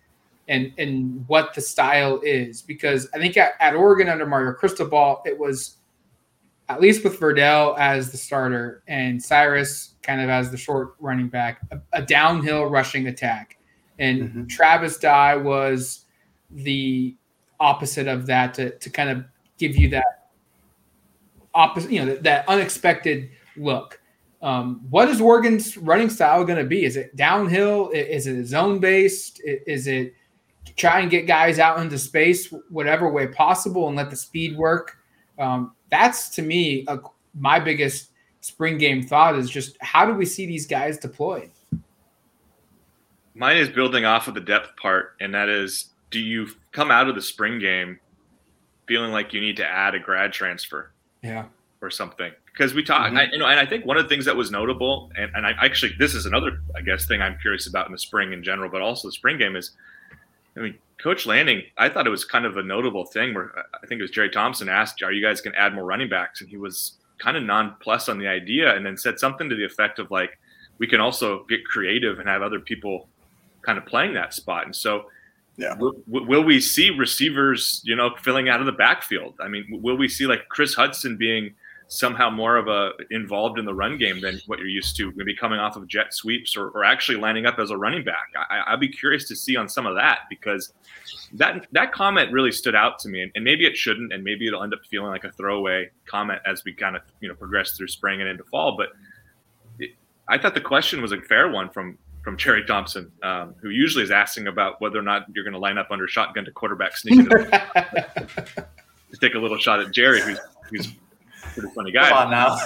and 0.47 0.73
and 0.79 1.25
what 1.27 1.55
the 1.55 1.61
style 1.61 2.21
is 2.23 2.63
because 2.63 3.09
I 3.15 3.19
think 3.19 3.37
at, 3.37 3.55
at 3.59 3.75
Oregon 3.75 4.09
under 4.09 4.27
Mario 4.27 4.53
Cristobal 4.53 5.23
it 5.25 5.37
was 5.37 5.79
at 6.69 6.81
least 6.81 7.03
with 7.03 7.19
Verdell 7.19 7.77
as 7.79 8.13
the 8.13 8.17
starter 8.17 8.83
and 8.87 9.23
Cyrus 9.23 9.94
kind 10.05 10.21
of 10.21 10.29
as 10.29 10.51
the 10.51 10.57
short 10.57 10.95
running 11.01 11.29
back 11.29 11.61
a, 11.71 11.79
a 11.93 12.03
downhill 12.03 12.67
rushing 12.67 13.09
attack 13.09 13.59
and 13.99 14.23
mm-hmm. 14.23 14.47
Travis 14.47 14.99
Dye 14.99 15.37
was 15.37 16.05
the 16.51 17.17
opposite 17.61 18.07
of 18.07 18.27
that 18.27 18.55
to, 18.55 18.77
to 18.79 18.91
kind 18.91 19.11
of 19.11 19.25
give 19.59 19.77
you 19.77 19.89
that 19.91 20.29
opposite 21.55 21.91
you 21.91 22.01
know 22.01 22.07
that, 22.07 22.23
that 22.23 22.49
unexpected 22.49 23.31
look 23.57 24.01
um, 24.43 24.83
what 24.91 25.09
is 25.09 25.23
Oregon's 25.23 25.79
running 25.79 26.11
style 26.11 26.45
going 26.45 26.59
to 26.59 26.67
be? 26.67 26.85
Is 26.85 26.99
it 26.99 27.17
downhill? 27.17 27.89
Is 27.95 28.27
it 28.27 28.45
zone 28.45 28.79
based? 28.79 29.41
Is 29.43 29.87
it 29.87 30.13
try 30.77 31.01
and 31.01 31.11
get 31.11 31.27
guys 31.27 31.59
out 31.59 31.79
into 31.79 31.99
space 31.99 32.53
whatever 32.69 33.11
way 33.11 33.27
possible 33.27 33.89
and 33.89 33.97
let 33.97 34.11
the 34.11 34.17
speed 34.17 34.57
work. 34.57 34.97
Um, 35.39 35.75
that's 35.91 36.31
to 36.31 36.43
me 36.43 36.85
a, 36.89 36.99
my 37.35 37.61
biggest 37.61 38.11
spring 38.45 38.77
game 38.77 39.03
thought 39.03 39.35
is 39.37 39.49
just 39.49 39.75
how 39.81 40.05
do 40.05 40.13
we 40.13 40.27
see 40.27 40.45
these 40.45 40.67
guys 40.67 40.99
deployed? 40.99 41.51
Mine 43.35 43.57
is 43.57 43.71
building 43.71 44.05
off 44.05 44.29
of 44.29 44.35
the 44.35 44.41
depth 44.41 44.77
part, 44.77 45.17
and 45.19 45.35
that 45.35 45.49
is 45.49 45.87
do 46.11 46.21
you 46.21 46.49
come 46.71 46.91
out 46.91 47.09
of 47.09 47.15
the 47.15 47.23
spring 47.23 47.59
game 47.59 47.99
feeling 48.87 49.13
like 49.13 49.33
you 49.33 49.41
need 49.41 49.57
to 49.57 49.67
add 49.67 49.95
a 49.95 49.99
grad 49.99 50.33
transfer? 50.33 50.93
Yeah. 51.23 51.47
Or 51.81 51.91
something. 51.91 52.33
Because 52.53 52.75
we 52.75 52.85
talk, 52.85 53.11
mm-hmm. 53.11 53.33
you 53.33 53.39
know, 53.39 53.47
and 53.47 53.59
I 53.59 53.67
think 53.67 53.87
one 53.87 53.97
of 53.97 54.05
the 54.05 54.09
things 54.09 54.27
that 54.27 54.37
was 54.37 54.51
notable, 54.51 55.11
and, 55.17 55.31
and 55.35 55.47
I 55.47 55.53
actually, 55.63 55.93
this 55.99 56.15
is 56.15 56.27
another, 56.27 56.61
I 56.77 56.83
guess, 56.83 57.07
thing 57.07 57.23
I'm 57.23 57.39
curious 57.39 57.67
about 57.67 57.87
in 57.87 57.93
the 57.93 57.99
spring 57.99 58.33
in 58.33 58.45
general, 58.45 58.71
but 58.71 58.83
also 58.83 59.09
the 59.09 59.13
spring 59.13 59.39
game 59.39 59.57
is 59.57 59.73
I 60.57 60.61
mean, 60.61 60.75
Coach 60.99 61.27
Lanning, 61.27 61.63
I 61.77 61.89
thought 61.89 62.07
it 62.07 62.11
was 62.11 62.25
kind 62.25 62.45
of 62.45 62.57
a 62.57 62.63
notable 62.63 63.07
thing 63.07 63.35
where 63.35 63.53
I 63.83 63.87
think 63.87 63.99
it 63.99 64.03
was 64.03 64.13
Jerry 64.13 64.31
Thompson 64.31 64.69
asked, 64.69 65.03
"Are 65.03 65.11
you 65.11 65.21
guys 65.21 65.41
going 65.41 65.55
to 65.55 65.61
add 65.61 65.75
more 65.75 65.85
running 65.85 66.09
backs?" 66.09 66.41
And 66.41 66.49
he 66.49 66.57
was 66.57 66.93
kind 67.19 67.37
of 67.37 67.43
nonplussed 67.43 68.09
on 68.09 68.19
the 68.19 68.27
idea, 68.27 68.75
and 68.75 68.85
then 68.85 68.97
said 68.97 69.19
something 69.19 69.49
to 69.49 69.57
the 69.57 69.65
effect 69.65 69.99
of 69.99 70.11
like, 70.11 70.39
"We 70.79 70.87
can 70.87 71.01
also 71.01 71.45
get 71.45 71.65
creative 71.65 72.19
and 72.19 72.29
have 72.29 72.43
other 72.43 72.61
people 72.61 73.09
kind 73.63 73.79
of 73.79 73.87
playing 73.87 74.15
that 74.15 74.35
spot." 74.35 74.65
And 74.65 74.75
so, 74.75 75.11
yeah, 75.57 75.75
will, 75.77 75.95
will 76.07 76.43
we 76.43 76.61
see 76.61 76.91
receivers, 76.91 77.81
you 77.85 77.97
know, 77.97 78.15
filling 78.23 78.49
out 78.49 78.61
of 78.61 78.67
the 78.67 78.73
backfield? 78.73 79.35
I 79.41 79.49
mean, 79.49 79.67
will 79.83 79.97
we 79.97 80.09
see 80.09 80.27
like 80.27 80.49
Chris 80.49 80.75
Hudson 80.75 81.17
being 81.17 81.55
somehow 81.89 82.31
more 82.31 82.57
of 82.57 82.67
a 82.67 82.93
involved 83.11 83.59
in 83.59 83.65
the 83.65 83.75
run 83.75 83.99
game 83.99 84.21
than 84.21 84.41
what 84.47 84.59
you're 84.59 84.69
used 84.69 84.97
to, 84.97 85.13
maybe 85.17 85.35
coming 85.35 85.59
off 85.59 85.77
of 85.77 85.87
jet 85.87 86.15
sweeps 86.15 86.57
or, 86.57 86.69
or 86.71 86.85
actually 86.85 87.19
lining 87.19 87.47
up 87.47 87.59
as 87.59 87.71
a 87.71 87.77
running 87.77 88.03
back. 88.03 88.33
I, 88.51 88.73
would 88.73 88.81
be 88.81 88.89
curious 88.89 89.29
to 89.29 89.37
see 89.37 89.57
on 89.57 89.69
some 89.69 89.87
of 89.87 89.95
that 89.95 90.21
because 90.31 90.73
that 91.35 91.67
that 91.73 91.93
comment 91.93 92.33
really 92.33 92.53
stood 92.53 92.75
out 92.75 92.99
to 93.01 93.09
me, 93.09 93.23
and, 93.23 93.33
and, 93.35 93.45
maybe 93.45 93.67
it 93.67 93.77
shouldn't, 93.77 94.13
and 94.13 94.25
maybe 94.25 94.47
it'll 94.47 94.63
end 94.63 94.73
up 94.73 94.81
feeling 94.91 95.11
like 95.11 95.25
a 95.25 95.33
throwaway 95.33 95.91
comment 96.07 96.41
as 96.47 96.65
we 96.65 96.73
kind 96.73 96.97
of 96.97 97.03
you 97.21 97.29
know 97.29 97.35
progress 97.35 97.77
through 97.77 97.89
spring 97.89 98.21
and 98.21 98.31
into 98.31 98.45
fall. 98.45 98.77
But 98.77 98.89
it, 99.79 99.91
I 100.29 100.39
thought 100.39 100.55
the 100.55 100.61
question 100.61 101.03
was 101.03 101.13
a 101.13 101.21
fair 101.21 101.51
one 101.51 101.71
from 101.71 101.99
from 102.23 102.39
Jerry 102.39 102.65
Thompson, 102.65 103.13
um, 103.23 103.55
who 103.61 103.69
usually 103.69 104.03
is 104.03 104.11
asking 104.11 104.47
about 104.47 104.81
whether 104.81 104.99
or 104.99 105.03
not 105.03 105.27
you're 105.35 105.45
going 105.45 105.53
to 105.53 105.59
line 105.59 105.77
up 105.77 105.89
under 105.91 106.09
shotgun 106.09 106.47
to 106.47 106.51
quarterback 106.51 106.97
sneak. 106.97 107.29
to 107.29 108.67
take 109.21 109.35
a 109.35 109.39
little 109.39 109.59
shot 109.59 109.81
at 109.81 109.91
Jerry, 109.91 110.21
who's 110.23 110.39
who's 110.71 110.95
pretty 111.53 111.69
funny 111.75 111.93
guy. 111.93 112.09
Come 112.09 112.19
on 112.19 112.31
now. 112.31 112.59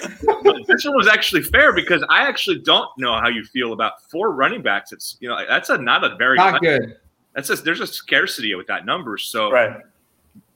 this 0.66 0.84
one 0.84 0.96
was 0.96 1.08
actually 1.08 1.42
fair 1.42 1.72
because 1.72 2.04
I 2.08 2.26
actually 2.26 2.60
don't 2.60 2.88
know 2.98 3.12
how 3.20 3.28
you 3.28 3.44
feel 3.44 3.72
about 3.72 4.02
four 4.10 4.32
running 4.32 4.62
backs. 4.62 4.92
It's 4.92 5.16
you 5.20 5.28
know 5.28 5.38
that's 5.48 5.68
a 5.68 5.78
not 5.78 6.04
a 6.04 6.16
very 6.16 6.36
not 6.36 6.60
good. 6.60 6.96
That's 7.34 7.48
just 7.48 7.64
there's 7.64 7.80
a 7.80 7.86
scarcity 7.86 8.54
with 8.54 8.66
that 8.68 8.86
number. 8.86 9.16
So 9.18 9.50
right. 9.50 9.80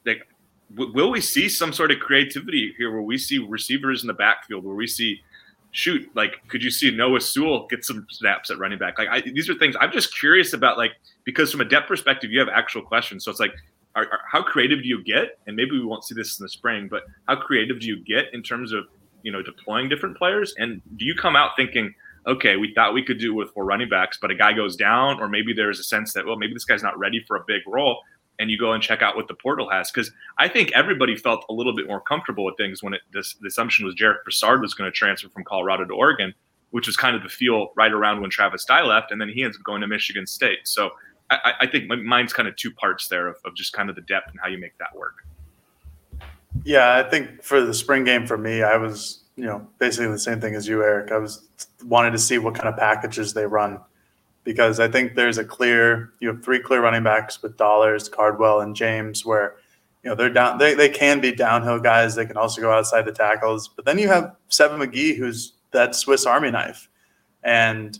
Like, 0.04 0.26
w- 0.74 0.92
will 0.92 1.10
we 1.10 1.20
see 1.20 1.48
some 1.48 1.72
sort 1.72 1.90
of 1.90 1.98
creativity 1.98 2.74
here 2.76 2.92
where 2.92 3.02
we 3.02 3.16
see 3.16 3.38
receivers 3.38 4.02
in 4.02 4.06
the 4.06 4.14
backfield 4.14 4.64
where 4.64 4.74
we 4.74 4.86
see 4.86 5.22
shoot 5.70 6.08
like 6.14 6.36
could 6.48 6.62
you 6.62 6.70
see 6.70 6.90
Noah 6.90 7.20
Sewell 7.20 7.66
get 7.68 7.84
some 7.84 8.06
snaps 8.10 8.50
at 8.50 8.58
running 8.58 8.78
back? 8.78 8.98
Like 8.98 9.08
I, 9.08 9.20
these 9.20 9.48
are 9.48 9.54
things 9.54 9.76
I'm 9.80 9.92
just 9.92 10.16
curious 10.16 10.52
about. 10.52 10.78
Like 10.78 10.92
because 11.24 11.50
from 11.50 11.60
a 11.60 11.64
depth 11.64 11.88
perspective, 11.88 12.30
you 12.30 12.38
have 12.38 12.48
actual 12.48 12.82
questions. 12.82 13.24
So 13.24 13.30
it's 13.30 13.40
like 13.40 13.54
are, 13.94 14.04
are, 14.04 14.20
how 14.30 14.42
creative 14.42 14.82
do 14.82 14.88
you 14.88 15.02
get? 15.02 15.38
And 15.46 15.56
maybe 15.56 15.72
we 15.72 15.84
won't 15.84 16.04
see 16.04 16.14
this 16.14 16.38
in 16.38 16.44
the 16.44 16.48
spring, 16.48 16.88
but 16.88 17.04
how 17.26 17.36
creative 17.36 17.80
do 17.80 17.86
you 17.86 18.02
get 18.04 18.26
in 18.32 18.42
terms 18.42 18.72
of 18.72 18.84
you 19.22 19.32
know 19.32 19.42
deploying 19.42 19.88
different 19.88 20.16
players? 20.16 20.54
And 20.58 20.82
do 20.96 21.04
you 21.04 21.14
come 21.14 21.36
out 21.36 21.52
thinking, 21.56 21.94
okay, 22.26 22.56
we 22.56 22.72
thought 22.74 22.94
we 22.94 23.02
could 23.02 23.18
do 23.18 23.32
it 23.32 23.34
with 23.34 23.50
four 23.50 23.64
running 23.64 23.88
backs, 23.88 24.18
but 24.20 24.30
a 24.30 24.34
guy 24.34 24.52
goes 24.52 24.76
down, 24.76 25.20
or 25.20 25.28
maybe 25.28 25.52
there's 25.52 25.78
a 25.78 25.84
sense 25.84 26.12
that 26.14 26.26
well, 26.26 26.36
maybe 26.36 26.54
this 26.54 26.64
guy's 26.64 26.82
not 26.82 26.98
ready 26.98 27.22
for 27.26 27.36
a 27.36 27.44
big 27.46 27.62
role, 27.66 28.00
and 28.38 28.50
you 28.50 28.58
go 28.58 28.72
and 28.72 28.82
check 28.82 29.02
out 29.02 29.16
what 29.16 29.28
the 29.28 29.34
portal 29.34 29.70
has 29.70 29.90
because 29.90 30.10
I 30.38 30.48
think 30.48 30.72
everybody 30.72 31.16
felt 31.16 31.44
a 31.48 31.52
little 31.52 31.74
bit 31.74 31.86
more 31.86 32.00
comfortable 32.00 32.44
with 32.44 32.56
things 32.56 32.82
when 32.82 32.94
it, 32.94 33.02
this, 33.12 33.34
the 33.40 33.48
assumption 33.48 33.86
was 33.86 33.94
Jarek 33.94 34.24
Broussard 34.24 34.60
was 34.60 34.74
going 34.74 34.90
to 34.90 34.94
transfer 34.94 35.28
from 35.28 35.44
Colorado 35.44 35.84
to 35.84 35.94
Oregon, 35.94 36.34
which 36.70 36.86
was 36.86 36.96
kind 36.96 37.14
of 37.14 37.22
the 37.22 37.28
feel 37.28 37.68
right 37.76 37.92
around 37.92 38.20
when 38.20 38.30
Travis 38.30 38.64
Dye 38.64 38.82
left, 38.82 39.12
and 39.12 39.20
then 39.20 39.28
he 39.28 39.44
ends 39.44 39.56
up 39.56 39.62
going 39.62 39.80
to 39.80 39.86
Michigan 39.86 40.26
State. 40.26 40.60
So 40.64 40.90
I, 41.30 41.52
I 41.62 41.66
think 41.66 41.88
mine's 41.88 42.32
kind 42.32 42.48
of 42.48 42.56
two 42.56 42.70
parts 42.70 43.08
there 43.08 43.28
of, 43.28 43.36
of 43.44 43.54
just 43.54 43.72
kind 43.72 43.88
of 43.88 43.96
the 43.96 44.02
depth 44.02 44.30
and 44.30 44.38
how 44.40 44.48
you 44.48 44.58
make 44.58 44.76
that 44.78 44.94
work. 44.94 45.26
Yeah, 46.64 46.96
I 46.96 47.08
think 47.08 47.42
for 47.42 47.60
the 47.60 47.74
spring 47.74 48.04
game 48.04 48.26
for 48.26 48.38
me, 48.38 48.62
I 48.62 48.76
was 48.76 49.20
you 49.36 49.44
know 49.44 49.66
basically 49.78 50.08
the 50.08 50.18
same 50.18 50.40
thing 50.40 50.54
as 50.54 50.68
you, 50.68 50.82
Eric. 50.82 51.10
I 51.10 51.18
was 51.18 51.48
wanted 51.84 52.12
to 52.12 52.18
see 52.18 52.38
what 52.38 52.54
kind 52.54 52.68
of 52.68 52.76
packages 52.76 53.34
they 53.34 53.46
run 53.46 53.80
because 54.44 54.78
I 54.78 54.88
think 54.88 55.14
there's 55.14 55.38
a 55.38 55.44
clear 55.44 56.12
you 56.20 56.28
have 56.28 56.44
three 56.44 56.60
clear 56.60 56.82
running 56.82 57.02
backs 57.02 57.42
with 57.42 57.56
Dollars, 57.56 58.08
Cardwell, 58.08 58.60
and 58.60 58.76
James 58.76 59.24
where 59.24 59.56
you 60.02 60.10
know 60.10 60.14
they're 60.14 60.30
down 60.30 60.58
they, 60.58 60.74
they 60.74 60.88
can 60.88 61.20
be 61.20 61.32
downhill 61.32 61.80
guys. 61.80 62.14
They 62.14 62.26
can 62.26 62.36
also 62.36 62.60
go 62.60 62.72
outside 62.72 63.06
the 63.06 63.12
tackles. 63.12 63.68
But 63.68 63.84
then 63.84 63.98
you 63.98 64.08
have 64.08 64.36
Seven 64.48 64.78
McGee 64.80 65.16
who's 65.16 65.54
that 65.74 65.94
Swiss 65.94 66.24
Army 66.24 66.50
knife. 66.50 66.88
And 67.42 67.98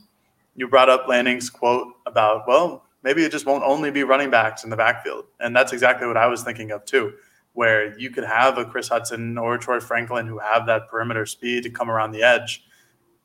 you 0.56 0.66
brought 0.66 0.88
up 0.88 1.06
Lanning's 1.06 1.50
quote 1.50 1.88
about, 2.06 2.48
well, 2.48 2.83
maybe 3.04 3.22
it 3.22 3.30
just 3.30 3.46
won't 3.46 3.62
only 3.62 3.90
be 3.90 4.02
running 4.02 4.30
backs 4.30 4.64
in 4.64 4.70
the 4.70 4.76
backfield. 4.76 5.26
And 5.38 5.54
that's 5.54 5.72
exactly 5.72 6.08
what 6.08 6.16
I 6.16 6.26
was 6.26 6.42
thinking 6.42 6.72
of 6.72 6.84
too, 6.84 7.12
where 7.52 7.96
you 7.98 8.10
could 8.10 8.24
have 8.24 8.58
a 8.58 8.64
Chris 8.64 8.88
Hudson 8.88 9.38
or 9.38 9.58
Troy 9.58 9.78
Franklin 9.78 10.26
who 10.26 10.38
have 10.38 10.66
that 10.66 10.88
perimeter 10.88 11.26
speed 11.26 11.62
to 11.62 11.70
come 11.70 11.90
around 11.90 12.10
the 12.10 12.22
edge. 12.22 12.64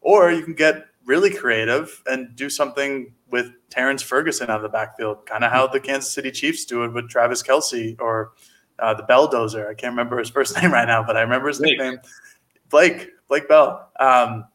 Or 0.02 0.32
you 0.32 0.44
can 0.44 0.54
get 0.54 0.86
really 1.06 1.34
creative 1.34 2.04
and 2.06 2.36
do 2.36 2.50
something 2.50 3.14
with 3.32 3.52
Terrance 3.70 4.04
Ferguson 4.04 4.50
out 4.50 4.58
of 4.58 4.64
the 4.64 4.70
backfield, 4.70 5.26
kind 5.26 5.44
of 5.44 5.52
how 5.52 5.66
the 5.66 5.80
Kansas 5.80 6.12
City 6.12 6.30
Chiefs 6.30 6.66
do 6.66 6.84
it 6.84 6.94
with 6.94 7.10
Travis 7.10 7.42
Kelce 7.42 8.00
or 8.00 8.34
uh, 8.80 8.94
the 8.94 9.04
Belldozer. 9.04 9.68
I 9.70 9.74
can't 9.74 9.94
remember 9.94 10.20
his 10.20 10.30
first 10.38 10.62
name 10.62 10.72
right 10.72 10.88
now, 10.88 11.04
but 11.04 11.16
I 11.18 11.22
remember 11.22 11.48
his 11.48 11.58
Blake. 11.60 11.78
nickname, 11.78 12.00
Blake 12.70 13.12
Blake 13.28 13.48
Bell. 13.48 13.90
Um, 14.00 14.46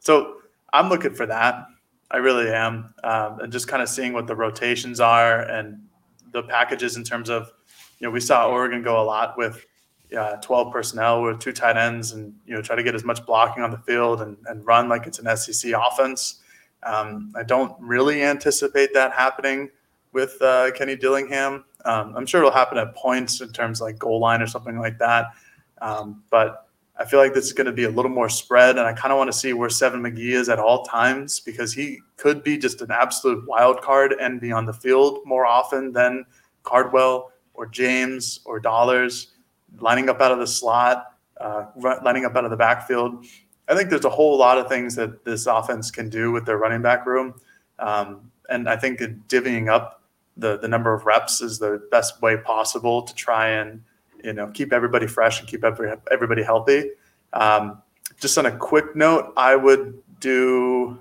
so 0.00 0.36
I'm 0.72 0.88
looking 0.88 1.14
for 1.14 1.26
that. 1.26 1.66
I 2.10 2.16
really 2.18 2.50
am, 2.50 2.94
um, 3.04 3.40
and 3.40 3.52
just 3.52 3.68
kind 3.68 3.82
of 3.82 3.88
seeing 3.88 4.12
what 4.12 4.26
the 4.26 4.34
rotations 4.34 4.98
are 5.00 5.42
and 5.42 5.78
the 6.32 6.42
packages 6.42 6.96
in 6.96 7.04
terms 7.04 7.28
of, 7.28 7.50
you 7.98 8.06
know, 8.06 8.10
we 8.10 8.20
saw 8.20 8.48
Oregon 8.48 8.82
go 8.82 9.00
a 9.00 9.04
lot 9.04 9.36
with 9.36 9.64
uh, 10.16 10.36
12 10.36 10.72
personnel 10.72 11.22
with 11.22 11.38
two 11.38 11.52
tight 11.52 11.76
ends 11.76 12.12
and, 12.12 12.34
you 12.46 12.54
know, 12.54 12.62
try 12.62 12.76
to 12.76 12.82
get 12.82 12.94
as 12.94 13.04
much 13.04 13.24
blocking 13.26 13.62
on 13.62 13.70
the 13.70 13.78
field 13.78 14.22
and, 14.22 14.38
and 14.46 14.66
run 14.66 14.88
like 14.88 15.06
it's 15.06 15.18
an 15.18 15.36
SEC 15.36 15.72
offense. 15.72 16.40
Um, 16.82 17.32
I 17.36 17.42
don't 17.42 17.74
really 17.78 18.22
anticipate 18.22 18.94
that 18.94 19.12
happening 19.12 19.68
with 20.12 20.40
uh, 20.40 20.70
Kenny 20.72 20.96
Dillingham. 20.96 21.64
Um, 21.84 22.14
I'm 22.16 22.24
sure 22.24 22.40
it'll 22.40 22.52
happen 22.52 22.78
at 22.78 22.94
points 22.94 23.40
in 23.40 23.52
terms 23.52 23.80
like 23.80 23.98
goal 23.98 24.20
line 24.20 24.40
or 24.40 24.46
something 24.46 24.78
like 24.78 24.98
that. 24.98 25.26
Um, 25.80 26.22
but 26.30 26.67
I 27.00 27.04
feel 27.04 27.20
like 27.20 27.32
this 27.32 27.44
is 27.44 27.52
going 27.52 27.66
to 27.66 27.72
be 27.72 27.84
a 27.84 27.90
little 27.90 28.10
more 28.10 28.28
spread, 28.28 28.76
and 28.76 28.86
I 28.86 28.92
kind 28.92 29.12
of 29.12 29.18
want 29.18 29.30
to 29.30 29.38
see 29.38 29.52
where 29.52 29.70
Seven 29.70 30.02
McGee 30.02 30.32
is 30.32 30.48
at 30.48 30.58
all 30.58 30.82
times 30.84 31.38
because 31.38 31.72
he 31.72 32.00
could 32.16 32.42
be 32.42 32.58
just 32.58 32.82
an 32.82 32.90
absolute 32.90 33.46
wild 33.46 33.80
card 33.82 34.14
and 34.20 34.40
be 34.40 34.50
on 34.50 34.66
the 34.66 34.72
field 34.72 35.20
more 35.24 35.46
often 35.46 35.92
than 35.92 36.26
Cardwell 36.64 37.30
or 37.54 37.66
James 37.66 38.40
or 38.44 38.58
Dollars, 38.58 39.28
lining 39.78 40.08
up 40.08 40.20
out 40.20 40.32
of 40.32 40.40
the 40.40 40.46
slot, 40.46 41.12
uh, 41.40 41.66
lining 42.02 42.24
up 42.24 42.34
out 42.34 42.44
of 42.44 42.50
the 42.50 42.56
backfield. 42.56 43.24
I 43.68 43.76
think 43.76 43.90
there's 43.90 44.04
a 44.04 44.10
whole 44.10 44.36
lot 44.36 44.58
of 44.58 44.68
things 44.68 44.96
that 44.96 45.24
this 45.24 45.46
offense 45.46 45.92
can 45.92 46.08
do 46.08 46.32
with 46.32 46.46
their 46.46 46.58
running 46.58 46.82
back 46.82 47.06
room, 47.06 47.34
um, 47.78 48.32
and 48.48 48.68
I 48.68 48.76
think 48.76 48.98
divvying 49.28 49.68
up 49.68 50.02
the 50.36 50.56
the 50.58 50.68
number 50.68 50.94
of 50.94 51.04
reps 51.04 51.40
is 51.42 51.58
the 51.58 51.86
best 51.90 52.22
way 52.22 52.36
possible 52.38 53.02
to 53.02 53.14
try 53.14 53.48
and 53.50 53.82
you 54.22 54.32
know 54.32 54.48
keep 54.48 54.72
everybody 54.72 55.06
fresh 55.06 55.40
and 55.40 55.48
keep 55.48 55.64
every, 55.64 55.92
everybody 56.10 56.42
healthy. 56.42 56.90
Um, 57.32 57.82
just 58.20 58.36
on 58.38 58.46
a 58.46 58.56
quick 58.56 58.96
note, 58.96 59.32
I 59.36 59.54
would 59.56 60.02
do 60.20 60.98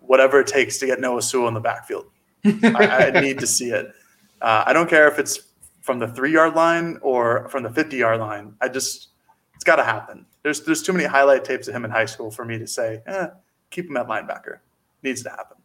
whatever 0.00 0.40
it 0.40 0.46
takes 0.46 0.78
to 0.78 0.86
get 0.86 1.00
Noah 1.00 1.22
Sewell 1.22 1.48
in 1.48 1.54
the 1.54 1.60
backfield. 1.60 2.06
I, 2.44 3.10
I, 3.14 3.20
need 3.20 3.38
to 3.38 3.46
see 3.46 3.70
it. 3.70 3.92
Uh, 4.40 4.64
I 4.66 4.72
don't 4.72 4.88
care 4.88 5.08
if 5.08 5.18
it's 5.18 5.40
from 5.82 5.98
the 5.98 6.08
three 6.08 6.32
yard 6.32 6.54
line 6.54 6.98
or 7.02 7.48
from 7.48 7.62
the 7.62 7.70
50 7.70 7.96
yard 7.96 8.20
line. 8.20 8.54
I 8.60 8.68
just, 8.68 9.08
it's 9.54 9.64
got 9.64 9.76
to 9.76 9.84
happen. 9.84 10.26
There's, 10.42 10.62
there's 10.62 10.82
too 10.82 10.92
many 10.92 11.04
highlight 11.04 11.44
tapes 11.44 11.68
of 11.68 11.74
him 11.74 11.84
in 11.84 11.90
high 11.90 12.06
school 12.06 12.30
for 12.30 12.44
me 12.44 12.58
to 12.58 12.66
say, 12.66 13.02
eh, 13.06 13.28
keep 13.70 13.88
him 13.88 13.96
at 13.96 14.08
linebacker. 14.08 14.58
Needs 15.02 15.22
to 15.22 15.30
happen. 15.30 15.58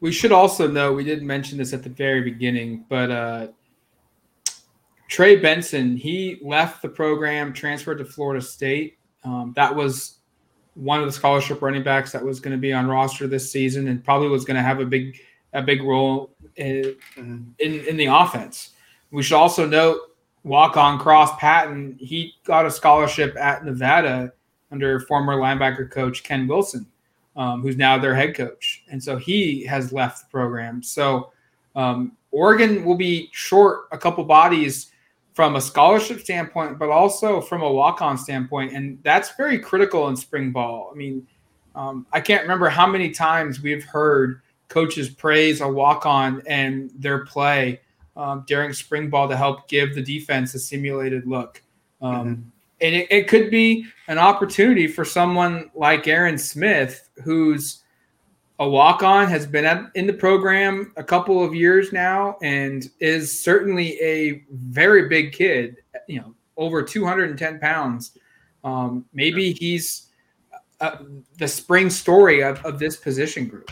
We 0.00 0.12
should 0.12 0.32
also 0.32 0.68
know, 0.68 0.92
we 0.92 1.04
didn't 1.04 1.26
mention 1.26 1.58
this 1.58 1.72
at 1.72 1.82
the 1.82 1.88
very 1.88 2.22
beginning, 2.22 2.84
but 2.88 3.10
uh, 3.10 3.46
Trey 5.08 5.36
Benson, 5.36 5.96
he 5.96 6.38
left 6.42 6.82
the 6.82 6.88
program, 6.88 7.52
transferred 7.52 7.98
to 7.98 8.04
Florida 8.04 8.44
State. 8.44 8.98
Um, 9.24 9.52
that 9.56 9.74
was 9.74 10.18
one 10.74 11.00
of 11.00 11.06
the 11.06 11.12
scholarship 11.12 11.62
running 11.62 11.82
backs 11.82 12.12
that 12.12 12.22
was 12.22 12.40
going 12.40 12.52
to 12.52 12.60
be 12.60 12.72
on 12.72 12.86
roster 12.86 13.26
this 13.26 13.50
season 13.50 13.88
and 13.88 14.04
probably 14.04 14.28
was 14.28 14.44
going 14.44 14.56
to 14.56 14.62
have 14.62 14.80
a 14.80 14.84
big 14.84 15.18
a 15.52 15.62
big 15.62 15.82
role 15.82 16.30
in, 16.56 16.94
mm-hmm. 17.16 17.42
in, 17.58 17.86
in 17.86 17.96
the 17.96 18.06
offense. 18.06 18.70
We 19.10 19.22
should 19.22 19.36
also 19.36 19.66
note 19.66 20.00
walk 20.44 20.76
on 20.76 20.98
Cross 20.98 21.36
Patton. 21.38 21.96
He 21.98 22.34
got 22.44 22.66
a 22.66 22.70
scholarship 22.70 23.36
at 23.36 23.64
Nevada 23.64 24.32
under 24.70 25.00
former 25.00 25.36
linebacker 25.36 25.90
coach 25.90 26.24
Ken 26.24 26.46
Wilson, 26.46 26.86
um, 27.36 27.62
who's 27.62 27.76
now 27.76 27.96
their 27.96 28.14
head 28.14 28.34
coach, 28.34 28.84
and 28.90 29.02
so 29.02 29.16
he 29.16 29.64
has 29.64 29.92
left 29.92 30.24
the 30.24 30.30
program. 30.30 30.82
So 30.82 31.32
um, 31.74 32.12
Oregon 32.32 32.84
will 32.84 32.96
be 32.96 33.30
short 33.32 33.86
a 33.92 33.98
couple 33.98 34.24
bodies 34.24 34.92
from 35.36 35.54
a 35.54 35.60
scholarship 35.60 36.18
standpoint, 36.20 36.78
but 36.78 36.88
also 36.88 37.42
from 37.42 37.60
a 37.60 37.70
walk 37.70 38.00
on 38.00 38.16
standpoint. 38.16 38.72
And 38.72 38.98
that's 39.02 39.36
very 39.36 39.58
critical 39.58 40.08
in 40.08 40.16
spring 40.16 40.50
ball. 40.50 40.88
I 40.90 40.96
mean, 40.96 41.26
um, 41.74 42.06
I 42.10 42.22
can't 42.22 42.40
remember 42.40 42.70
how 42.70 42.86
many 42.86 43.10
times 43.10 43.60
we've 43.60 43.84
heard 43.84 44.40
coaches 44.68 45.10
praise 45.10 45.60
a 45.60 45.68
walk 45.68 46.06
on 46.06 46.42
and 46.46 46.90
their 46.96 47.26
play 47.26 47.82
um, 48.16 48.44
during 48.46 48.72
spring 48.72 49.10
ball 49.10 49.28
to 49.28 49.36
help 49.36 49.68
give 49.68 49.94
the 49.94 50.00
defense 50.00 50.54
a 50.54 50.58
simulated 50.58 51.26
look. 51.26 51.62
Um, 52.00 52.14
mm-hmm. 52.14 52.42
And 52.80 52.94
it, 52.94 53.06
it 53.10 53.28
could 53.28 53.50
be 53.50 53.84
an 54.08 54.16
opportunity 54.16 54.86
for 54.86 55.04
someone 55.04 55.70
like 55.74 56.08
Aaron 56.08 56.38
Smith, 56.38 57.10
who's 57.22 57.82
a 58.58 58.68
walk 58.68 59.02
on, 59.02 59.28
has 59.28 59.46
been 59.46 59.90
in 59.94 60.06
the 60.06 60.12
program 60.12 60.92
a 60.96 61.04
couple 61.04 61.44
of 61.44 61.54
years 61.54 61.92
now, 61.92 62.38
and 62.42 62.90
is 63.00 63.38
certainly 63.42 64.00
a 64.00 64.44
very 64.50 65.08
big 65.08 65.32
kid, 65.32 65.76
you 66.08 66.20
know, 66.20 66.34
over 66.56 66.82
210 66.82 67.58
pounds. 67.60 68.18
Um, 68.64 69.04
maybe 69.12 69.52
he's 69.52 70.06
uh, 70.80 70.96
the 71.38 71.48
spring 71.48 71.90
story 71.90 72.42
of, 72.42 72.64
of 72.64 72.78
this 72.78 72.96
position 72.96 73.46
group. 73.46 73.70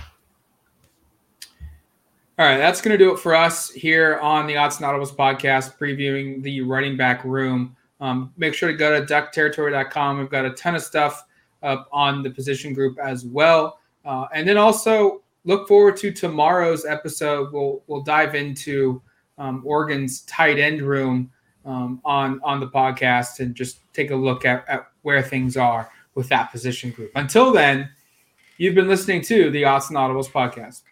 All 2.37 2.45
right, 2.45 2.59
that's 2.59 2.81
going 2.81 2.97
to 2.97 3.03
do 3.03 3.13
it 3.13 3.21
for 3.21 3.35
us 3.35 3.71
here 3.71 4.19
on 4.19 4.47
the 4.47 4.57
Odds 4.57 4.81
and 4.81 4.85
Audibles 4.85 5.15
podcast, 5.15 5.79
previewing 5.79 6.43
the 6.43 6.63
running 6.63 6.97
back 6.97 7.25
room. 7.25 7.77
Um, 8.01 8.33
make 8.37 8.55
sure 8.55 8.71
to 8.71 8.77
go 8.77 8.99
to 8.99 9.07
duckterritory.com. 9.07 10.19
We've 10.19 10.31
got 10.31 10.45
a 10.45 10.51
ton 10.51 10.75
of 10.75 10.83
stuff 10.83 11.25
up 11.63 11.89
on 11.93 12.23
the 12.23 12.31
position 12.31 12.75
group 12.75 12.99
as 12.99 13.25
well. 13.25 13.79
Uh, 14.05 14.27
and 14.33 14.47
then 14.47 14.57
also 14.57 15.23
look 15.45 15.69
forward 15.69 15.97
to 15.99 16.13
tomorrow's 16.13 16.85
episode. 16.85 17.53
We'll 17.53 17.83
we'll 17.87 18.03
dive 18.03 18.35
into 18.35 19.03
um, 19.39 19.63
Oregon's 19.65 20.23
tight 20.23 20.59
end 20.59 20.83
room 20.83 21.31
um, 21.65 22.01
on 22.05 22.41
on 22.43 22.61
the 22.61 22.69
podcast 22.69 23.41
and 23.41 23.55
just 23.55 23.81
take 23.93 24.11
a 24.11 24.17
look 24.17 24.45
at, 24.45 24.69
at 24.69 24.89
where 25.03 25.23
things 25.23 25.57
are 25.57 25.91
with 26.15 26.29
that 26.29 26.51
position 26.51 26.91
group. 26.91 27.11
Until 27.15 27.53
then, 27.53 27.89
you've 28.59 28.75
been 28.75 28.89
listening 28.89 29.23
to 29.23 29.51
the 29.51 29.65
Odds 29.65 29.89
and 29.89 29.97
Audibles 29.97 30.31
podcast. 30.31 30.83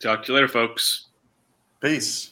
Talk 0.00 0.24
to 0.24 0.32
you 0.32 0.34
later, 0.34 0.48
folks. 0.48 1.06
Peace. 1.80 2.31